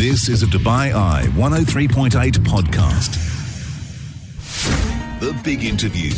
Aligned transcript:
This 0.00 0.30
is 0.30 0.42
a 0.42 0.46
Dubai 0.46 0.94
Eye 0.94 1.24
103.8 1.34 2.32
podcast. 2.38 3.20
The 5.20 5.38
big 5.44 5.62
interview 5.62 6.08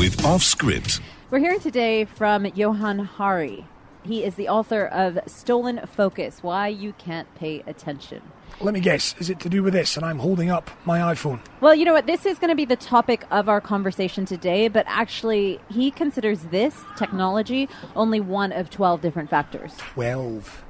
with 0.00 0.24
Off 0.24 0.44
Script. 0.44 1.00
We're 1.28 1.40
hearing 1.40 1.58
today 1.58 2.04
from 2.04 2.46
Johann 2.46 3.00
Hari. 3.00 3.66
He 4.04 4.22
is 4.22 4.36
the 4.36 4.48
author 4.48 4.86
of 4.86 5.18
Stolen 5.26 5.84
Focus 5.88 6.44
Why 6.44 6.68
You 6.68 6.92
Can't 6.92 7.34
Pay 7.34 7.64
Attention. 7.66 8.22
Let 8.60 8.74
me 8.74 8.80
guess, 8.80 9.16
is 9.18 9.28
it 9.28 9.40
to 9.40 9.48
do 9.48 9.64
with 9.64 9.72
this? 9.72 9.96
And 9.96 10.06
I'm 10.06 10.20
holding 10.20 10.48
up 10.48 10.70
my 10.84 11.00
iPhone. 11.00 11.40
Well, 11.60 11.74
you 11.74 11.84
know 11.84 11.94
what? 11.94 12.06
This 12.06 12.24
is 12.24 12.38
going 12.38 12.50
to 12.50 12.54
be 12.54 12.64
the 12.64 12.76
topic 12.76 13.24
of 13.32 13.48
our 13.48 13.60
conversation 13.60 14.24
today, 14.24 14.68
but 14.68 14.86
actually, 14.86 15.58
he 15.68 15.90
considers 15.90 16.42
this 16.42 16.78
technology 16.96 17.68
only 17.96 18.20
one 18.20 18.52
of 18.52 18.70
12 18.70 19.00
different 19.00 19.30
factors. 19.30 19.74
12. 19.78 20.64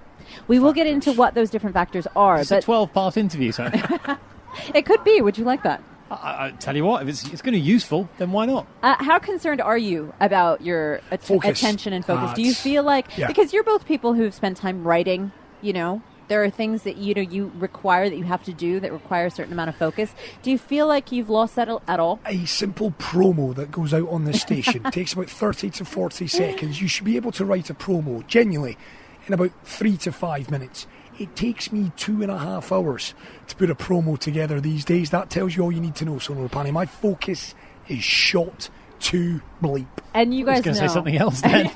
We 0.48 0.58
will 0.58 0.72
get 0.72 0.86
into 0.86 1.12
what 1.12 1.34
those 1.34 1.50
different 1.50 1.74
factors 1.74 2.06
are, 2.16 2.38
It's 2.40 2.50
a 2.50 2.60
12 2.60 2.92
part 2.92 3.16
interview, 3.16 3.52
so 3.52 3.70
it 4.74 4.84
could 4.86 5.04
be. 5.04 5.20
Would 5.20 5.38
you 5.38 5.44
like 5.44 5.62
that? 5.62 5.82
I, 6.10 6.46
I 6.46 6.50
tell 6.52 6.76
you 6.76 6.84
what, 6.84 7.02
if 7.02 7.08
it's, 7.08 7.24
it's 7.28 7.42
going 7.42 7.54
to 7.54 7.60
be 7.60 7.66
useful, 7.66 8.08
then 8.18 8.32
why 8.32 8.46
not? 8.46 8.66
Uh, 8.82 9.02
how 9.02 9.18
concerned 9.18 9.60
are 9.60 9.78
you 9.78 10.12
about 10.20 10.60
your 10.60 11.00
at- 11.10 11.28
attention 11.30 11.92
and 11.92 12.04
focus? 12.04 12.30
Uh, 12.30 12.34
Do 12.34 12.42
you 12.42 12.54
feel 12.54 12.82
like 12.82 13.16
yeah. 13.16 13.26
because 13.26 13.52
you're 13.52 13.64
both 13.64 13.86
people 13.86 14.14
who've 14.14 14.34
spent 14.34 14.56
time 14.58 14.84
writing, 14.84 15.32
you 15.62 15.72
know, 15.72 16.02
there 16.28 16.42
are 16.42 16.50
things 16.50 16.84
that 16.84 16.96
you 16.96 17.14
know 17.14 17.20
you 17.20 17.52
require 17.56 18.08
that 18.08 18.16
you 18.16 18.24
have 18.24 18.42
to 18.44 18.52
do 18.52 18.80
that 18.80 18.92
require 18.92 19.26
a 19.26 19.30
certain 19.30 19.52
amount 19.52 19.68
of 19.68 19.76
focus. 19.76 20.14
Do 20.42 20.50
you 20.50 20.58
feel 20.58 20.86
like 20.86 21.12
you've 21.12 21.28
lost 21.28 21.56
that 21.56 21.68
at 21.88 22.00
all? 22.00 22.20
A 22.24 22.44
simple 22.46 22.92
promo 22.92 23.54
that 23.54 23.70
goes 23.70 23.92
out 23.92 24.08
on 24.08 24.24
the 24.24 24.32
station 24.32 24.82
takes 24.92 25.12
about 25.12 25.28
30 25.28 25.70
to 25.70 25.84
40 25.84 26.26
seconds. 26.26 26.80
You 26.80 26.88
should 26.88 27.04
be 27.04 27.16
able 27.16 27.32
to 27.32 27.44
write 27.44 27.68
a 27.70 27.74
promo, 27.74 28.26
genuinely, 28.26 28.78
in 29.26 29.34
about 29.34 29.50
three 29.64 29.96
to 29.98 30.12
five 30.12 30.50
minutes. 30.50 30.86
It 31.18 31.36
takes 31.36 31.70
me 31.70 31.92
two 31.96 32.22
and 32.22 32.30
a 32.30 32.38
half 32.38 32.72
hours 32.72 33.14
to 33.48 33.56
put 33.56 33.70
a 33.70 33.74
promo 33.74 34.18
together 34.18 34.60
these 34.60 34.84
days. 34.84 35.10
That 35.10 35.30
tells 35.30 35.56
you 35.56 35.62
all 35.62 35.72
you 35.72 35.80
need 35.80 35.94
to 35.96 36.04
know, 36.04 36.18
Sonor 36.18 36.48
Pani. 36.48 36.70
My 36.70 36.86
focus 36.86 37.54
is 37.88 38.02
shot 38.02 38.70
to 39.00 39.40
bleep. 39.62 39.86
And 40.14 40.34
you 40.34 40.46
I 40.48 40.52
was 40.52 40.60
guys 40.60 40.64
going 40.64 40.76
know 40.76 40.82
to 40.82 40.88
say 40.88 40.94
something 40.94 41.16
else 41.16 41.40
then. 41.42 41.70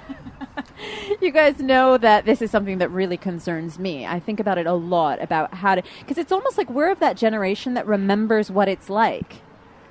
you 1.21 1.31
guys 1.31 1.59
know 1.59 1.99
that 1.99 2.25
this 2.25 2.41
is 2.41 2.51
something 2.51 2.79
that 2.79 2.91
really 2.91 3.17
concerns 3.17 3.79
me. 3.79 4.07
I 4.07 4.21
think 4.21 4.41
about 4.41 4.59
it 4.59 4.67
a 4.67 4.75
lot 4.75 5.21
about 5.23 5.55
how 5.55 5.75
to 5.75 5.83
because 6.01 6.19
it's 6.19 6.33
almost 6.33 6.57
like 6.57 6.71
we're 6.71 6.91
of 6.91 7.01
that 7.01 7.17
generation 7.17 7.75
that 7.75 7.87
remembers 7.87 8.51
what 8.51 8.69
it's 8.69 8.89
like. 8.89 9.37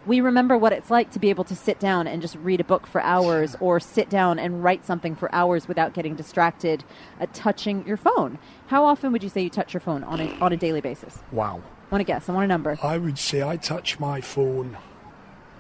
We 0.06 0.22
remember 0.22 0.58
what 0.58 0.72
it's 0.72 0.92
like 0.92 1.12
to 1.12 1.20
be 1.20 1.30
able 1.30 1.44
to 1.46 1.56
sit 1.56 1.80
down 1.80 2.08
and 2.08 2.22
just 2.22 2.36
read 2.36 2.62
a 2.62 2.64
book 2.64 2.86
for 2.86 3.02
hours 3.02 3.56
or 3.60 3.80
sit 3.80 4.10
down 4.10 4.38
and 4.38 4.64
write 4.64 4.86
something 4.86 5.16
for 5.16 5.34
hours 5.34 5.68
without 5.68 5.94
getting 5.94 6.16
distracted 6.16 6.84
uh, 7.20 7.26
touching 7.34 7.86
your 7.88 7.98
phone. 7.98 8.38
How 8.68 8.86
often 8.86 9.12
would 9.12 9.24
you 9.24 9.30
say 9.30 9.42
you 9.42 9.50
touch 9.50 9.74
your 9.74 9.82
phone 9.82 10.04
on 10.04 10.20
a, 10.20 10.32
on 10.40 10.54
a 10.54 10.58
daily 10.58 10.82
basis? 10.82 11.20
Wow. 11.32 11.64
I 11.90 11.96
want 11.96 12.02
to 12.02 12.06
guess. 12.06 12.30
I 12.30 12.34
want 12.34 12.46
a 12.46 12.48
number. 12.48 12.78
I 12.84 12.98
would 12.98 13.18
say 13.18 13.42
I 13.42 13.58
touch 13.58 14.00
my 14.00 14.22
phone 14.22 14.74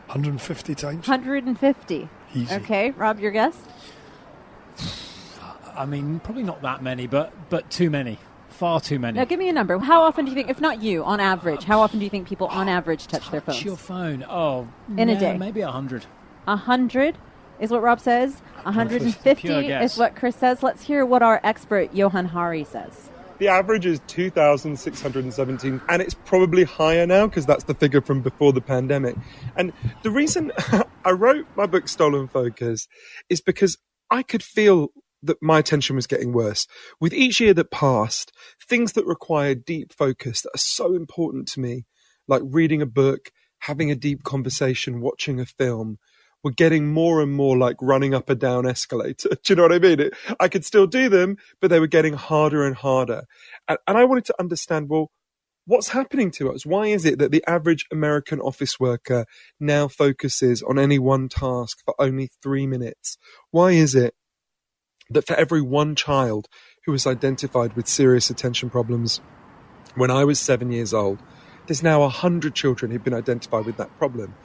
150 0.07 0.75
times. 0.75 1.07
150. 1.07 2.09
Easy. 2.33 2.55
Okay, 2.55 2.91
Rob, 2.91 3.19
your 3.19 3.31
guess? 3.31 3.57
I 5.75 5.85
mean, 5.85 6.19
probably 6.19 6.43
not 6.43 6.61
that 6.61 6.81
many, 6.81 7.07
but 7.07 7.33
but 7.49 7.69
too 7.69 7.89
many. 7.89 8.17
Far 8.55 8.79
too 8.79 8.99
many. 8.99 9.17
Now, 9.17 9.25
give 9.25 9.37
me 9.37 9.49
a 9.49 9.53
number. 9.53 9.77
How 9.79 10.01
often 10.01 10.23
do 10.23 10.31
you 10.31 10.35
think, 10.35 10.49
if 10.49 10.61
not 10.61 10.81
you, 10.81 11.03
on 11.03 11.19
average, 11.19 11.65
how 11.65 11.81
often 11.81 11.99
do 11.99 12.05
you 12.05 12.09
think 12.09 12.25
people 12.25 12.47
on 12.47 12.69
average 12.69 13.05
touch 13.07 13.29
their 13.29 13.41
phones? 13.41 13.57
Touch 13.57 13.65
your 13.65 13.75
phone. 13.75 14.23
Oh, 14.29 14.69
In 14.95 15.09
a 15.09 15.19
day. 15.19 15.37
Maybe 15.37 15.59
a 15.59 15.65
100. 15.65 16.05
A 16.47 16.55
hundred 16.55 17.17
is 17.59 17.69
what 17.69 17.81
Rob 17.81 17.99
says. 17.99 18.41
Hundred 18.63 19.01
and 19.01 19.13
fifty 19.13 19.49
is 19.49 19.97
what 19.97 20.15
Chris 20.15 20.37
says. 20.37 20.63
Let's 20.63 20.83
hear 20.83 21.05
what 21.05 21.21
our 21.21 21.41
expert 21.43 21.93
Johann 21.93 22.25
Hari 22.27 22.63
says. 22.63 23.09
The 23.39 23.49
average 23.49 23.85
is 23.85 23.99
2,617, 24.07 25.81
and 25.89 26.01
it's 26.01 26.13
probably 26.13 26.63
higher 26.63 27.05
now 27.05 27.27
because 27.27 27.45
that's 27.45 27.65
the 27.65 27.73
figure 27.73 27.99
from 27.99 28.21
before 28.21 28.53
the 28.53 28.61
pandemic. 28.61 29.17
And 29.57 29.73
the 30.03 30.11
reason 30.11 30.53
I 31.05 31.11
wrote 31.11 31.45
my 31.57 31.65
book 31.65 31.89
Stolen 31.89 32.29
Focus 32.29 32.87
is 33.29 33.41
because 33.41 33.77
I 34.09 34.23
could 34.23 34.41
feel 34.41 34.89
that 35.25 35.41
my 35.41 35.59
attention 35.59 35.95
was 35.95 36.07
getting 36.07 36.33
worse. 36.33 36.67
With 36.99 37.13
each 37.13 37.39
year 37.39 37.53
that 37.53 37.71
passed, 37.71 38.31
things 38.67 38.93
that 38.93 39.05
require 39.05 39.55
deep 39.55 39.93
focus 39.93 40.41
that 40.41 40.55
are 40.55 40.59
so 40.59 40.93
important 40.93 41.47
to 41.49 41.59
me, 41.59 41.85
like 42.27 42.41
reading 42.45 42.81
a 42.81 42.87
book, 42.87 43.31
having 43.59 43.91
a 43.91 43.95
deep 43.95 44.23
conversation, 44.23 45.01
watching 45.01 45.39
a 45.39 45.45
film, 45.45 45.97
were 46.43 46.51
getting 46.51 46.93
more 46.93 47.21
and 47.21 47.33
more 47.33 47.57
like 47.57 47.75
running 47.81 48.13
up 48.13 48.29
a 48.29 48.35
down 48.35 48.67
escalator. 48.67 49.29
Do 49.43 49.53
you 49.53 49.55
know 49.55 49.63
what 49.63 49.73
I 49.73 49.79
mean? 49.79 49.99
It, 49.99 50.13
I 50.39 50.47
could 50.47 50.63
still 50.63 50.85
do 50.85 51.09
them, 51.09 51.37
but 51.59 51.69
they 51.69 51.79
were 51.79 51.87
getting 51.87 52.13
harder 52.13 52.65
and 52.65 52.75
harder. 52.75 53.23
And, 53.67 53.79
and 53.87 53.97
I 53.97 54.05
wanted 54.05 54.25
to 54.25 54.35
understand, 54.39 54.87
well, 54.89 55.09
what's 55.65 55.89
happening 55.89 56.29
to 56.31 56.51
us? 56.51 56.65
Why 56.65 56.85
is 56.87 57.05
it 57.05 57.17
that 57.17 57.31
the 57.31 57.43
average 57.47 57.85
American 57.91 58.39
office 58.39 58.79
worker 58.79 59.25
now 59.59 59.87
focuses 59.87 60.61
on 60.61 60.77
any 60.77 60.99
one 60.99 61.29
task 61.29 61.79
for 61.83 61.95
only 61.99 62.29
three 62.43 62.67
minutes? 62.67 63.17
Why 63.49 63.71
is 63.71 63.95
it 63.95 64.13
that 65.09 65.27
for 65.27 65.35
every 65.35 65.61
one 65.61 65.95
child 65.95 66.47
who 66.85 66.91
was 66.91 67.07
identified 67.07 67.73
with 67.73 67.87
serious 67.87 68.29
attention 68.29 68.69
problems 68.69 69.21
when 69.95 70.11
I 70.11 70.25
was 70.25 70.39
seven 70.39 70.71
years 70.71 70.93
old, 70.93 71.19
there's 71.67 71.83
now 71.83 72.03
a 72.03 72.09
hundred 72.09 72.53
children 72.53 72.91
who've 72.91 73.03
been 73.03 73.13
identified 73.13 73.65
with 73.65 73.77
that 73.77 73.97
problem? 73.97 74.35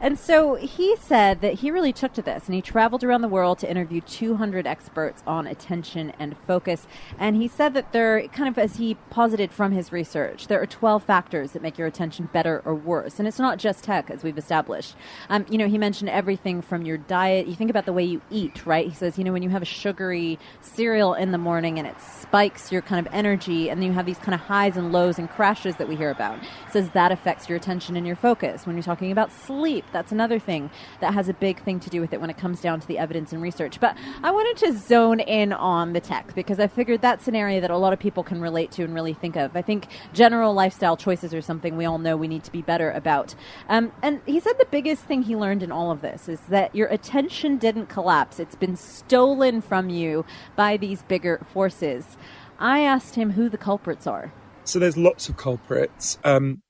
And 0.00 0.18
so 0.18 0.54
he 0.54 0.96
said 0.96 1.40
that 1.40 1.54
he 1.54 1.70
really 1.70 1.92
took 1.92 2.12
to 2.14 2.22
this 2.22 2.46
and 2.46 2.54
he 2.54 2.62
traveled 2.62 3.04
around 3.04 3.22
the 3.22 3.28
world 3.28 3.58
to 3.60 3.70
interview 3.70 4.00
200 4.00 4.66
experts 4.66 5.22
on 5.26 5.46
attention 5.46 6.12
and 6.18 6.36
focus. 6.46 6.86
And 7.18 7.36
he 7.36 7.48
said 7.48 7.74
that 7.74 7.92
there, 7.92 8.26
kind 8.28 8.48
of 8.48 8.58
as 8.58 8.76
he 8.76 8.94
posited 9.10 9.52
from 9.52 9.72
his 9.72 9.92
research, 9.92 10.46
there 10.46 10.60
are 10.60 10.66
12 10.66 11.04
factors 11.04 11.52
that 11.52 11.62
make 11.62 11.78
your 11.78 11.86
attention 11.86 12.28
better 12.32 12.62
or 12.64 12.74
worse. 12.74 13.18
And 13.18 13.28
it's 13.28 13.38
not 13.38 13.58
just 13.58 13.84
tech, 13.84 14.10
as 14.10 14.22
we've 14.22 14.38
established. 14.38 14.94
Um, 15.28 15.46
you 15.50 15.58
know, 15.58 15.68
he 15.68 15.78
mentioned 15.78 16.10
everything 16.10 16.62
from 16.62 16.84
your 16.84 16.96
diet. 16.96 17.46
You 17.46 17.54
think 17.54 17.70
about 17.70 17.86
the 17.86 17.92
way 17.92 18.04
you 18.04 18.20
eat, 18.30 18.64
right? 18.66 18.88
He 18.88 18.94
says, 18.94 19.18
you 19.18 19.24
know, 19.24 19.32
when 19.32 19.42
you 19.42 19.50
have 19.50 19.62
a 19.62 19.66
sugary 19.66 20.38
cereal 20.60 21.14
in 21.14 21.32
the 21.32 21.38
morning 21.38 21.78
and 21.78 21.86
it 21.86 22.00
spikes 22.00 22.72
your 22.72 22.82
kind 22.82 23.06
of 23.06 23.12
energy, 23.12 23.68
and 23.70 23.80
then 23.80 23.88
you 23.88 23.94
have 23.94 24.06
these 24.06 24.18
kind 24.18 24.34
of 24.34 24.40
highs 24.40 24.76
and 24.76 24.92
lows 24.92 25.18
and 25.18 25.28
crashes 25.30 25.76
that 25.76 25.88
we 25.88 25.96
hear 25.96 26.10
about. 26.10 26.38
He 26.40 26.70
says 26.70 26.90
that 26.90 27.12
affects 27.12 27.48
your 27.48 27.56
attention 27.56 27.96
and 27.96 28.06
your 28.06 28.16
focus. 28.16 28.66
When 28.66 28.76
you're 28.76 28.82
talking 28.82 29.12
about 29.12 29.32
sleep, 29.32 29.65
that's 29.92 30.12
another 30.12 30.38
thing 30.38 30.70
that 31.00 31.14
has 31.14 31.28
a 31.28 31.34
big 31.34 31.62
thing 31.62 31.80
to 31.80 31.90
do 31.90 32.00
with 32.00 32.12
it 32.12 32.20
when 32.20 32.30
it 32.30 32.38
comes 32.38 32.60
down 32.60 32.80
to 32.80 32.86
the 32.86 32.98
evidence 32.98 33.32
and 33.32 33.42
research. 33.42 33.80
But 33.80 33.96
I 34.22 34.30
wanted 34.30 34.56
to 34.66 34.78
zone 34.78 35.20
in 35.20 35.52
on 35.52 35.92
the 35.92 36.00
tech 36.00 36.34
because 36.34 36.60
I 36.60 36.68
figured 36.68 37.02
that's 37.02 37.28
an 37.28 37.34
area 37.34 37.60
that 37.60 37.70
a 37.70 37.76
lot 37.76 37.92
of 37.92 37.98
people 37.98 38.22
can 38.22 38.40
relate 38.40 38.70
to 38.72 38.84
and 38.84 38.94
really 38.94 39.14
think 39.14 39.36
of. 39.36 39.56
I 39.56 39.62
think 39.62 39.88
general 40.12 40.54
lifestyle 40.54 40.96
choices 40.96 41.34
are 41.34 41.40
something 41.40 41.76
we 41.76 41.84
all 41.84 41.98
know 41.98 42.16
we 42.16 42.28
need 42.28 42.44
to 42.44 42.52
be 42.52 42.62
better 42.62 42.90
about. 42.92 43.34
Um, 43.68 43.92
and 44.02 44.20
he 44.26 44.40
said 44.40 44.54
the 44.58 44.66
biggest 44.70 45.04
thing 45.04 45.22
he 45.22 45.34
learned 45.34 45.62
in 45.62 45.72
all 45.72 45.90
of 45.90 46.00
this 46.00 46.28
is 46.28 46.40
that 46.42 46.74
your 46.74 46.88
attention 46.88 47.58
didn't 47.58 47.86
collapse, 47.86 48.38
it's 48.38 48.54
been 48.54 48.76
stolen 48.76 49.60
from 49.60 49.90
you 49.90 50.24
by 50.54 50.76
these 50.76 51.02
bigger 51.02 51.44
forces. 51.52 52.16
I 52.58 52.80
asked 52.80 53.16
him 53.16 53.32
who 53.32 53.48
the 53.48 53.58
culprits 53.58 54.06
are. 54.06 54.32
So 54.64 54.78
there's 54.78 54.96
lots 54.96 55.28
of 55.28 55.36
culprits. 55.36 56.18
Um, 56.24 56.62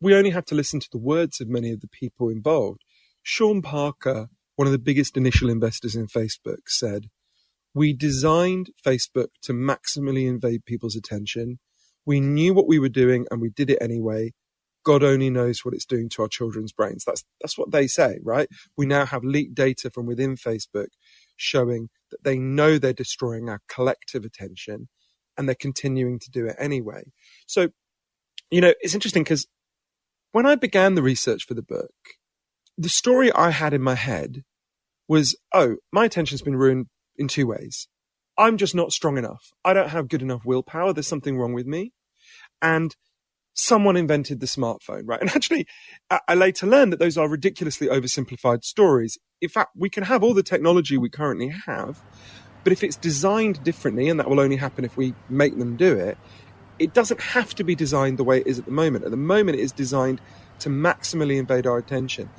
we 0.00 0.14
only 0.14 0.30
have 0.30 0.46
to 0.46 0.54
listen 0.54 0.80
to 0.80 0.88
the 0.90 0.98
words 0.98 1.40
of 1.40 1.48
many 1.48 1.72
of 1.72 1.80
the 1.80 1.88
people 1.88 2.28
involved. 2.28 2.82
Sean 3.22 3.62
Parker, 3.62 4.28
one 4.56 4.66
of 4.66 4.72
the 4.72 4.78
biggest 4.78 5.16
initial 5.16 5.50
investors 5.50 5.94
in 5.94 6.06
Facebook, 6.06 6.68
said, 6.68 7.06
We 7.74 7.92
designed 7.92 8.70
Facebook 8.84 9.28
to 9.42 9.52
maximally 9.52 10.26
invade 10.26 10.64
people's 10.64 10.96
attention. 10.96 11.58
We 12.06 12.20
knew 12.20 12.54
what 12.54 12.66
we 12.66 12.78
were 12.78 12.88
doing 12.88 13.26
and 13.30 13.40
we 13.40 13.50
did 13.50 13.70
it 13.70 13.78
anyway. 13.80 14.32
God 14.84 15.02
only 15.02 15.28
knows 15.28 15.60
what 15.62 15.74
it's 15.74 15.84
doing 15.84 16.08
to 16.10 16.22
our 16.22 16.28
children's 16.28 16.72
brains. 16.72 17.04
That's 17.04 17.22
that's 17.40 17.58
what 17.58 17.70
they 17.70 17.86
say, 17.86 18.18
right? 18.22 18.48
We 18.78 18.86
now 18.86 19.04
have 19.04 19.22
leaked 19.22 19.54
data 19.54 19.90
from 19.90 20.06
within 20.06 20.36
Facebook 20.36 20.88
showing 21.36 21.88
that 22.10 22.24
they 22.24 22.38
know 22.38 22.78
they're 22.78 22.94
destroying 22.94 23.48
our 23.50 23.60
collective 23.68 24.24
attention 24.24 24.88
and 25.36 25.46
they're 25.46 25.54
continuing 25.54 26.18
to 26.18 26.30
do 26.30 26.46
it 26.46 26.56
anyway. 26.58 27.02
So, 27.46 27.68
you 28.50 28.60
know, 28.62 28.74
it's 28.80 28.94
interesting 28.94 29.22
because 29.22 29.46
when 30.32 30.46
I 30.46 30.54
began 30.54 30.94
the 30.94 31.02
research 31.02 31.46
for 31.46 31.54
the 31.54 31.62
book, 31.62 31.90
the 32.76 32.88
story 32.88 33.32
I 33.32 33.50
had 33.50 33.74
in 33.74 33.82
my 33.82 33.94
head 33.94 34.42
was, 35.08 35.36
oh, 35.52 35.76
my 35.92 36.04
attention's 36.04 36.42
been 36.42 36.56
ruined 36.56 36.86
in 37.16 37.28
two 37.28 37.46
ways. 37.46 37.88
I'm 38.38 38.56
just 38.56 38.74
not 38.74 38.92
strong 38.92 39.18
enough. 39.18 39.50
I 39.64 39.72
don't 39.72 39.90
have 39.90 40.08
good 40.08 40.22
enough 40.22 40.44
willpower. 40.44 40.92
There's 40.92 41.06
something 41.06 41.36
wrong 41.36 41.52
with 41.52 41.66
me. 41.66 41.92
And 42.62 42.94
someone 43.54 43.96
invented 43.96 44.40
the 44.40 44.46
smartphone, 44.46 45.02
right? 45.04 45.20
And 45.20 45.30
actually, 45.30 45.66
I, 46.10 46.34
later 46.34 46.66
learned 46.66 46.92
that 46.92 47.00
those 47.00 47.18
are 47.18 47.28
ridiculously 47.28 47.88
oversimplified 47.88 48.64
stories. 48.64 49.18
In 49.40 49.48
fact, 49.48 49.70
we 49.76 49.90
can 49.90 50.04
have 50.04 50.22
all 50.22 50.34
the 50.34 50.42
technology 50.42 50.96
we 50.96 51.10
currently 51.10 51.52
have, 51.66 52.00
but 52.64 52.72
if 52.72 52.84
it's 52.84 52.96
designed 52.96 53.62
differently, 53.64 54.08
and 54.08 54.20
that 54.20 54.28
will 54.28 54.40
only 54.40 54.56
happen 54.56 54.84
if 54.84 54.96
we 54.96 55.14
make 55.28 55.58
them 55.58 55.76
do 55.76 55.96
it, 55.96 56.16
it 56.80 56.94
doesn't 56.94 57.20
have 57.20 57.54
to 57.56 57.64
be 57.64 57.76
designed 57.76 58.18
the 58.18 58.24
way 58.24 58.38
it 58.40 58.46
is 58.46 58.58
at 58.58 58.64
the 58.64 58.72
moment. 58.72 59.04
At 59.04 59.12
the 59.12 59.16
moment, 59.18 59.58
it 59.58 59.62
is 59.62 59.70
designed 59.70 60.20
to 60.60 60.70
maximally 60.70 61.38
invade 61.38 61.66
our 61.66 61.78
attention. 61.78 62.30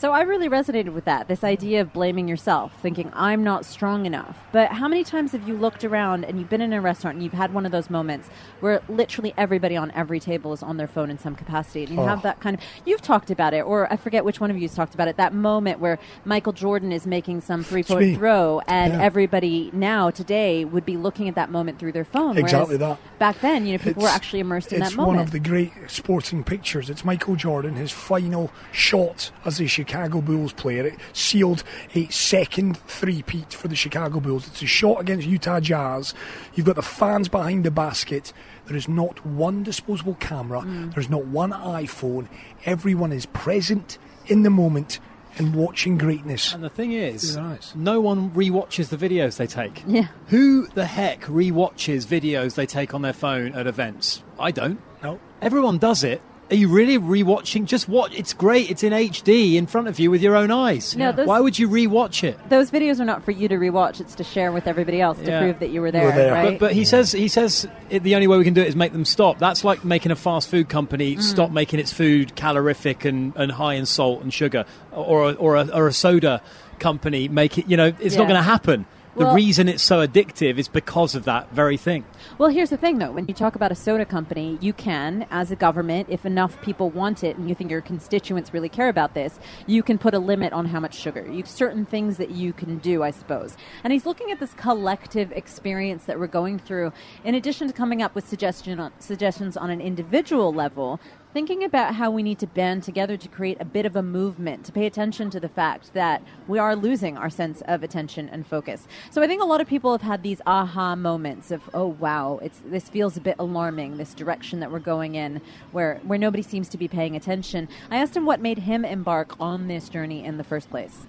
So 0.00 0.12
I 0.12 0.22
really 0.22 0.48
resonated 0.48 0.94
with 0.94 1.04
that. 1.04 1.28
This 1.28 1.44
idea 1.44 1.82
of 1.82 1.92
blaming 1.92 2.26
yourself, 2.26 2.72
thinking 2.80 3.10
I'm 3.12 3.44
not 3.44 3.66
strong 3.66 4.06
enough. 4.06 4.38
But 4.50 4.70
how 4.70 4.88
many 4.88 5.04
times 5.04 5.32
have 5.32 5.46
you 5.46 5.54
looked 5.54 5.84
around 5.84 6.24
and 6.24 6.38
you've 6.38 6.48
been 6.48 6.62
in 6.62 6.72
a 6.72 6.80
restaurant 6.80 7.16
and 7.16 7.22
you've 7.22 7.34
had 7.34 7.52
one 7.52 7.66
of 7.66 7.72
those 7.72 7.90
moments 7.90 8.30
where 8.60 8.80
literally 8.88 9.34
everybody 9.36 9.76
on 9.76 9.90
every 9.90 10.18
table 10.18 10.54
is 10.54 10.62
on 10.62 10.78
their 10.78 10.86
phone 10.86 11.10
in 11.10 11.18
some 11.18 11.34
capacity, 11.34 11.84
and 11.84 11.92
you 11.92 12.00
Oh. 12.00 12.06
have 12.06 12.22
that 12.22 12.40
kind 12.40 12.56
of 12.56 12.62
you've 12.86 13.02
talked 13.02 13.30
about 13.30 13.52
it, 13.52 13.60
or 13.60 13.92
I 13.92 13.98
forget 13.98 14.24
which 14.24 14.40
one 14.40 14.50
of 14.50 14.56
you 14.56 14.62
has 14.62 14.74
talked 14.74 14.94
about 14.94 15.06
it. 15.06 15.18
That 15.18 15.34
moment 15.34 15.80
where 15.80 15.98
Michael 16.24 16.54
Jordan 16.54 16.92
is 16.92 17.06
making 17.06 17.42
some 17.42 17.62
three 17.62 17.82
point 17.82 18.16
throw, 18.16 18.62
and 18.66 18.94
Yeah. 18.94 19.02
everybody 19.02 19.68
now 19.74 20.08
today 20.08 20.64
would 20.64 20.86
be 20.86 20.96
looking 20.96 21.28
at 21.28 21.34
that 21.34 21.50
moment 21.50 21.78
through 21.78 21.92
their 21.92 22.06
phone. 22.06 22.38
Exactly 22.38 22.78
that. 22.78 22.96
Back 23.18 23.42
then, 23.42 23.66
you 23.66 23.72
know, 23.72 23.78
people 23.84 24.02
were 24.04 24.08
actually 24.08 24.40
immersed 24.40 24.72
in 24.72 24.80
it's 24.80 24.92
that 24.92 24.96
moment. 24.96 25.16
It's 25.16 25.18
one 25.18 25.26
of 25.26 25.30
the 25.32 25.46
great 25.46 25.72
sporting 25.88 26.42
pictures. 26.42 26.88
It's 26.88 27.04
Michael 27.04 27.36
Jordan, 27.36 27.74
his 27.74 27.90
final 27.90 28.50
shot 28.72 29.30
as 29.44 29.60
a 29.60 29.66
Chicago 29.66 29.89
Bulls 30.20 30.52
player. 30.52 30.86
It 30.86 30.98
sealed 31.12 31.64
a 31.94 32.06
second 32.08 32.76
three-peat 32.78 33.52
for 33.52 33.68
the 33.68 33.76
Chicago 33.76 34.20
Bulls. 34.20 34.46
It's 34.46 34.62
a 34.62 34.66
shot 34.66 35.00
against 35.00 35.26
Utah 35.26 35.60
Jazz. 35.60 36.14
You've 36.54 36.66
got 36.66 36.76
the 36.76 36.82
fans 36.82 37.28
behind 37.28 37.64
the 37.64 37.70
basket. 37.70 38.32
There 38.66 38.76
is 38.76 38.88
not 38.88 39.24
one 39.26 39.62
disposable 39.62 40.14
camera. 40.14 40.60
Mm. 40.60 40.94
There's 40.94 41.10
not 41.10 41.26
one 41.26 41.50
iPhone. 41.50 42.28
Everyone 42.64 43.12
is 43.12 43.26
present 43.26 43.98
in 44.26 44.42
the 44.42 44.50
moment 44.50 45.00
and 45.38 45.54
watching 45.54 45.98
greatness. 45.98 46.52
And 46.52 46.62
the 46.62 46.68
thing 46.68 46.92
is, 46.92 47.34
Through 47.34 47.58
no 47.74 48.00
one 48.00 48.32
re-watches 48.32 48.90
the 48.90 48.96
videos 48.96 49.36
they 49.36 49.46
take. 49.46 49.82
Yeah. 49.86 50.08
Who 50.28 50.66
the 50.68 50.86
heck 50.86 51.28
re-watches 51.28 52.06
videos 52.06 52.54
they 52.54 52.66
take 52.66 52.94
on 52.94 53.02
their 53.02 53.12
phone 53.12 53.54
at 53.54 53.66
events? 53.66 54.22
I 54.38 54.50
don't. 54.50 54.80
No. 55.02 55.18
Everyone 55.40 55.78
does 55.78 56.04
it. 56.04 56.20
Are 56.50 56.56
you 56.56 56.68
really 56.68 56.98
re-watching? 56.98 57.64
Just 57.66 57.88
watch. 57.88 58.12
It's 58.14 58.32
great. 58.32 58.70
It's 58.70 58.82
in 58.82 58.92
HD 58.92 59.54
in 59.54 59.66
front 59.66 59.86
of 59.86 60.00
you 60.00 60.10
with 60.10 60.20
your 60.20 60.34
own 60.34 60.50
eyes. 60.50 60.96
No, 60.96 61.12
those- 61.12 61.28
Why 61.28 61.38
would 61.38 61.58
you 61.58 61.68
re-watch 61.68 62.24
it? 62.24 62.36
Those 62.48 62.70
videos 62.72 62.98
are 62.98 63.04
not 63.04 63.24
for 63.24 63.30
you 63.30 63.46
to 63.48 63.54
rewatch. 63.56 64.00
It's 64.00 64.16
to 64.16 64.24
share 64.24 64.50
with 64.50 64.66
everybody 64.66 65.00
else 65.00 65.18
to 65.18 65.24
Yeah. 65.30 65.40
prove 65.40 65.60
that 65.60 65.70
you 65.70 65.80
were 65.80 65.92
there, 65.92 66.06
were 66.06 66.12
there. 66.12 66.32
right? 66.32 66.58
But, 66.58 66.66
but 66.68 66.72
he 66.72 66.84
says 66.84 67.12
he 67.12 67.28
says 67.28 67.68
it, 67.88 68.02
the 68.02 68.16
only 68.16 68.26
way 68.26 68.36
we 68.36 68.42
can 68.44 68.54
do 68.54 68.62
it 68.62 68.66
is 68.68 68.74
make 68.74 68.92
them 68.92 69.04
stop. 69.04 69.38
That's 69.38 69.62
like 69.64 69.84
making 69.84 70.10
a 70.10 70.16
fast 70.16 70.48
food 70.48 70.68
company 70.68 71.16
Mm. 71.16 71.22
stop 71.22 71.50
making 71.52 71.78
its 71.78 71.92
food 71.92 72.34
calorific 72.34 73.04
and, 73.04 73.32
and 73.36 73.52
high 73.52 73.74
in 73.74 73.86
salt 73.86 74.22
and 74.22 74.32
sugar, 74.34 74.64
or 74.92 75.30
a, 75.30 75.32
or 75.34 75.54
a, 75.56 75.66
or 75.68 75.86
a 75.86 75.92
soda 75.92 76.42
company 76.80 77.28
make 77.28 77.58
it. 77.58 77.68
You 77.68 77.76
know, 77.76 77.92
it's 78.00 78.16
not 78.16 78.24
going 78.24 78.38
to 78.38 78.42
happen. 78.42 78.86
The 79.20 79.26
Well- 79.26 79.34
reason 79.34 79.68
it's 79.68 79.82
so 79.82 79.98
addictive 79.98 80.56
is 80.56 80.66
because 80.66 81.14
of 81.14 81.26
that 81.26 81.52
very 81.52 81.76
thing. 81.76 82.04
Well, 82.38 82.48
here's 82.48 82.70
the 82.70 82.78
thing, 82.78 82.96
though. 82.96 83.12
When 83.12 83.26
you 83.28 83.34
talk 83.34 83.54
about 83.54 83.70
a 83.70 83.74
soda 83.74 84.06
company, 84.06 84.56
you 84.62 84.72
can, 84.72 85.26
as 85.30 85.50
a 85.50 85.56
government, 85.56 86.06
if 86.08 86.24
enough 86.24 86.58
people 86.62 86.88
want 86.88 87.22
it 87.22 87.36
and 87.36 87.46
you 87.46 87.54
think 87.54 87.70
your 87.70 87.82
constituents 87.82 88.54
really 88.54 88.70
care 88.70 88.88
about 88.88 89.12
this, 89.12 89.38
you 89.66 89.82
can 89.82 89.98
put 89.98 90.14
a 90.14 90.18
limit 90.18 90.54
on 90.54 90.64
how 90.64 90.80
much 90.80 90.94
sugar. 90.94 91.30
You 91.30 91.44
certain 91.44 91.84
things 91.84 92.16
that 92.16 92.30
you 92.30 92.54
can 92.54 92.78
do, 92.78 93.02
I 93.02 93.10
suppose. 93.10 93.58
And 93.84 93.92
he's 93.92 94.06
looking 94.06 94.30
at 94.30 94.40
this 94.40 94.54
collective 94.54 95.32
experience 95.32 96.06
that 96.06 96.18
we're 96.18 96.26
going 96.26 96.58
through. 96.58 96.90
In 97.22 97.34
addition 97.34 97.66
to 97.66 97.74
coming 97.74 98.00
up 98.00 98.14
with 98.14 98.26
suggestion 98.26 98.80
on, 98.80 98.90
suggestions 99.00 99.54
on 99.54 99.68
an 99.68 99.82
individual 99.82 100.50
level, 100.50 100.98
thinking 101.32 101.62
about 101.62 101.94
how 101.94 102.10
we 102.10 102.22
need 102.22 102.38
to 102.40 102.46
band 102.46 102.82
together 102.82 103.16
to 103.16 103.28
create 103.28 103.56
a 103.60 103.64
bit 103.64 103.86
of 103.86 103.94
a 103.96 104.02
movement 104.02 104.64
to 104.64 104.72
pay 104.72 104.86
attention 104.86 105.30
to 105.30 105.40
the 105.40 105.48
fact 105.48 105.94
that 105.94 106.22
we 106.48 106.58
are 106.58 106.74
losing 106.74 107.16
our 107.16 107.30
sense 107.30 107.62
of 107.66 107.82
attention 107.82 108.28
and 108.28 108.46
focus. 108.46 108.88
So 109.10 109.22
I 109.22 109.26
think 109.28 109.42
a 109.42 109.46
lot 109.46 109.60
of 109.60 109.68
people 109.68 109.92
have 109.92 110.02
had 110.02 110.22
these 110.22 110.40
aha 110.46 110.96
moments 110.96 111.50
of, 111.50 111.68
oh 111.72 111.86
wow, 111.86 112.40
it's 112.42 112.60
this 112.66 112.88
feels 112.88 113.16
a 113.16 113.20
bit 113.20 113.36
alarming, 113.38 113.96
this 113.96 114.14
direction 114.14 114.60
that 114.60 114.70
we're 114.72 114.80
going 114.80 115.14
in 115.14 115.40
where 115.72 116.00
where 116.04 116.18
nobody 116.18 116.42
seems 116.42 116.68
to 116.70 116.78
be 116.78 116.88
paying 116.88 117.14
attention. 117.16 117.68
I 117.90 117.98
asked 117.98 118.16
him 118.16 118.26
what 118.26 118.40
made 118.40 118.58
him 118.58 118.84
embark 118.84 119.34
on 119.40 119.68
this 119.68 119.88
journey 119.88 120.24
in 120.24 120.36
the 120.36 120.44
first 120.44 120.70
place. 120.70 121.06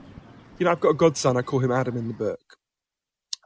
you 0.59 0.65
know, 0.65 0.71
I've 0.71 0.79
got 0.79 0.89
a 0.89 0.94
godson. 0.94 1.38
I 1.38 1.41
call 1.41 1.59
him 1.59 1.71
Adam 1.71 1.97
in 1.97 2.07
the 2.07 2.13
book. 2.13 2.57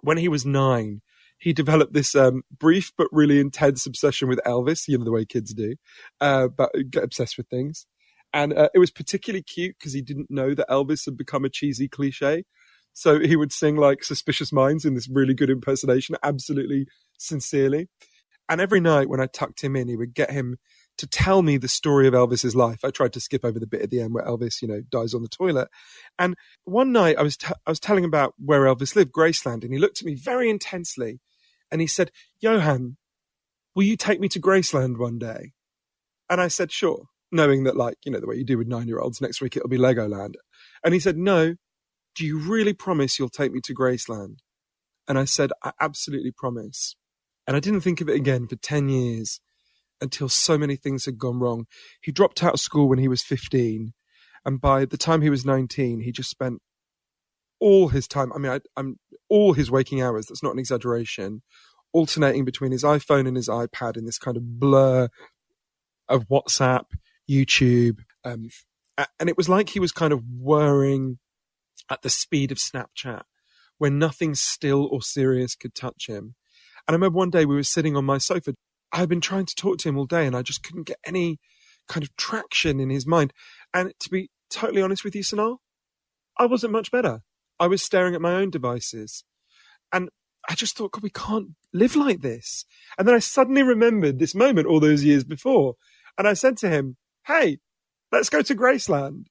When 0.01 0.17
he 0.17 0.27
was 0.27 0.45
nine, 0.45 1.01
he 1.37 1.53
developed 1.53 1.93
this 1.93 2.15
um, 2.15 2.43
brief 2.57 2.91
but 2.97 3.07
really 3.11 3.39
intense 3.39 3.85
obsession 3.85 4.27
with 4.27 4.39
Elvis. 4.45 4.87
You 4.87 4.97
know 4.97 5.05
the 5.05 5.11
way 5.11 5.25
kids 5.25 5.53
do, 5.53 5.75
uh, 6.21 6.47
but 6.47 6.71
get 6.89 7.03
obsessed 7.03 7.37
with 7.37 7.47
things. 7.49 7.85
And 8.33 8.53
uh, 8.53 8.69
it 8.73 8.79
was 8.79 8.91
particularly 8.91 9.43
cute 9.43 9.75
because 9.79 9.93
he 9.93 10.01
didn't 10.01 10.29
know 10.29 10.53
that 10.53 10.69
Elvis 10.69 11.05
had 11.05 11.17
become 11.17 11.45
a 11.45 11.49
cheesy 11.49 11.87
cliche. 11.87 12.43
So 12.93 13.19
he 13.19 13.35
would 13.35 13.51
sing 13.51 13.75
like 13.75 14.03
"Suspicious 14.03 14.51
Minds" 14.51 14.85
in 14.85 14.93
this 14.93 15.09
really 15.09 15.33
good 15.33 15.49
impersonation, 15.49 16.15
absolutely 16.23 16.87
sincerely. 17.17 17.87
And 18.47 18.61
every 18.61 18.79
night 18.79 19.09
when 19.09 19.19
I 19.19 19.27
tucked 19.27 19.61
him 19.61 19.75
in, 19.75 19.87
he 19.87 19.95
would 19.95 20.13
get 20.13 20.31
him 20.31 20.57
to 20.97 21.07
tell 21.07 21.41
me 21.41 21.57
the 21.57 21.67
story 21.67 22.07
of 22.07 22.13
Elvis's 22.13 22.55
life. 22.55 22.79
I 22.83 22.89
tried 22.89 23.13
to 23.13 23.19
skip 23.19 23.43
over 23.43 23.59
the 23.59 23.67
bit 23.67 23.81
at 23.81 23.89
the 23.89 24.01
end 24.01 24.13
where 24.13 24.25
Elvis, 24.25 24.61
you 24.61 24.67
know, 24.67 24.81
dies 24.89 25.13
on 25.13 25.21
the 25.21 25.27
toilet. 25.27 25.67
And 26.17 26.35
one 26.63 26.91
night 26.91 27.17
I 27.17 27.23
was 27.23 27.37
t- 27.37 27.53
I 27.65 27.69
was 27.69 27.79
telling 27.79 28.05
about 28.05 28.33
where 28.37 28.61
Elvis 28.61 28.95
lived, 28.95 29.11
Graceland, 29.11 29.63
and 29.63 29.73
he 29.73 29.79
looked 29.79 30.01
at 30.01 30.05
me 30.05 30.15
very 30.15 30.49
intensely, 30.49 31.19
and 31.71 31.81
he 31.81 31.87
said, 31.87 32.11
"Johann, 32.39 32.97
will 33.75 33.83
you 33.83 33.97
take 33.97 34.19
me 34.19 34.29
to 34.29 34.39
Graceland 34.39 34.97
one 34.97 35.19
day?" 35.19 35.53
And 36.29 36.39
I 36.39 36.47
said, 36.47 36.71
"Sure," 36.71 37.07
knowing 37.31 37.63
that, 37.63 37.75
like 37.75 37.97
you 38.05 38.11
know, 38.11 38.19
the 38.19 38.27
way 38.27 38.35
you 38.35 38.45
do 38.45 38.57
with 38.57 38.67
nine-year-olds, 38.67 39.21
next 39.21 39.41
week 39.41 39.57
it'll 39.57 39.69
be 39.69 39.77
Legoland. 39.77 40.35
And 40.83 40.93
he 40.93 40.99
said, 40.99 41.17
"No, 41.17 41.55
do 42.15 42.25
you 42.25 42.39
really 42.39 42.73
promise 42.73 43.19
you'll 43.19 43.29
take 43.29 43.51
me 43.51 43.59
to 43.65 43.75
Graceland?" 43.75 44.37
And 45.07 45.19
I 45.19 45.25
said, 45.25 45.51
"I 45.63 45.73
absolutely 45.79 46.31
promise." 46.31 46.95
And 47.47 47.55
I 47.55 47.59
didn't 47.59 47.81
think 47.81 48.01
of 48.01 48.09
it 48.09 48.15
again 48.15 48.47
for 48.47 48.55
ten 48.55 48.89
years 48.89 49.39
until 50.01 50.29
so 50.29 50.57
many 50.57 50.75
things 50.75 51.05
had 51.05 51.17
gone 51.17 51.39
wrong. 51.39 51.65
He 52.01 52.11
dropped 52.11 52.43
out 52.43 52.53
of 52.53 52.59
school 52.59 52.89
when 52.89 52.99
he 52.99 53.07
was 53.07 53.21
fifteen 53.21 53.93
and 54.45 54.61
by 54.61 54.85
the 54.85 54.97
time 54.97 55.21
he 55.21 55.29
was 55.29 55.45
19 55.45 56.01
he 56.01 56.11
just 56.11 56.29
spent 56.29 56.61
all 57.59 57.89
his 57.89 58.07
time 58.07 58.31
i 58.33 58.37
mean 58.37 58.51
I, 58.51 58.59
i'm 58.77 58.97
all 59.27 59.53
his 59.53 59.71
waking 59.71 60.01
hours 60.01 60.27
that's 60.27 60.43
not 60.43 60.53
an 60.53 60.59
exaggeration 60.59 61.41
alternating 61.91 62.45
between 62.45 62.71
his 62.71 62.83
iphone 62.83 63.27
and 63.27 63.35
his 63.35 63.49
ipad 63.49 63.97
in 63.97 64.05
this 64.05 64.19
kind 64.19 64.37
of 64.37 64.59
blur 64.59 65.09
of 66.07 66.27
whatsapp 66.27 66.85
youtube 67.29 67.99
um, 68.23 68.49
and 69.19 69.29
it 69.29 69.37
was 69.37 69.49
like 69.49 69.69
he 69.69 69.79
was 69.79 69.91
kind 69.91 70.13
of 70.13 70.23
whirring 70.39 71.17
at 71.89 72.01
the 72.03 72.09
speed 72.09 72.51
of 72.51 72.57
snapchat 72.57 73.23
where 73.77 73.91
nothing 73.91 74.35
still 74.35 74.87
or 74.91 75.01
serious 75.01 75.55
could 75.55 75.73
touch 75.73 76.07
him 76.07 76.35
and 76.87 76.89
i 76.89 76.93
remember 76.93 77.17
one 77.17 77.31
day 77.31 77.45
we 77.45 77.55
were 77.55 77.63
sitting 77.63 77.95
on 77.95 78.05
my 78.05 78.17
sofa 78.17 78.53
i 78.91 78.97
had 78.97 79.09
been 79.09 79.21
trying 79.21 79.45
to 79.45 79.55
talk 79.55 79.77
to 79.77 79.89
him 79.89 79.97
all 79.97 80.05
day 80.05 80.25
and 80.25 80.35
i 80.35 80.41
just 80.41 80.63
couldn't 80.63 80.87
get 80.87 80.97
any 81.05 81.39
kind 81.87 82.03
of 82.03 82.15
traction 82.15 82.79
in 82.79 82.89
his 82.89 83.05
mind 83.05 83.31
and 83.73 83.93
to 83.99 84.09
be 84.09 84.29
totally 84.49 84.81
honest 84.81 85.03
with 85.03 85.15
you, 85.15 85.23
Sanal, 85.23 85.57
I 86.37 86.45
wasn't 86.45 86.73
much 86.73 86.91
better. 86.91 87.21
I 87.59 87.67
was 87.67 87.81
staring 87.81 88.15
at 88.15 88.21
my 88.21 88.33
own 88.33 88.49
devices. 88.49 89.23
And 89.91 90.09
I 90.49 90.55
just 90.55 90.77
thought, 90.77 90.91
God, 90.91 91.03
we 91.03 91.09
can't 91.09 91.49
live 91.73 91.95
like 91.95 92.21
this. 92.21 92.65
And 92.97 93.07
then 93.07 93.15
I 93.15 93.19
suddenly 93.19 93.63
remembered 93.63 94.19
this 94.19 94.35
moment 94.35 94.67
all 94.67 94.79
those 94.79 95.03
years 95.03 95.23
before. 95.23 95.75
And 96.17 96.27
I 96.27 96.33
said 96.33 96.57
to 96.57 96.69
him, 96.69 96.97
Hey, 97.27 97.59
let's 98.11 98.29
go 98.29 98.41
to 98.41 98.55
Graceland. 98.55 99.25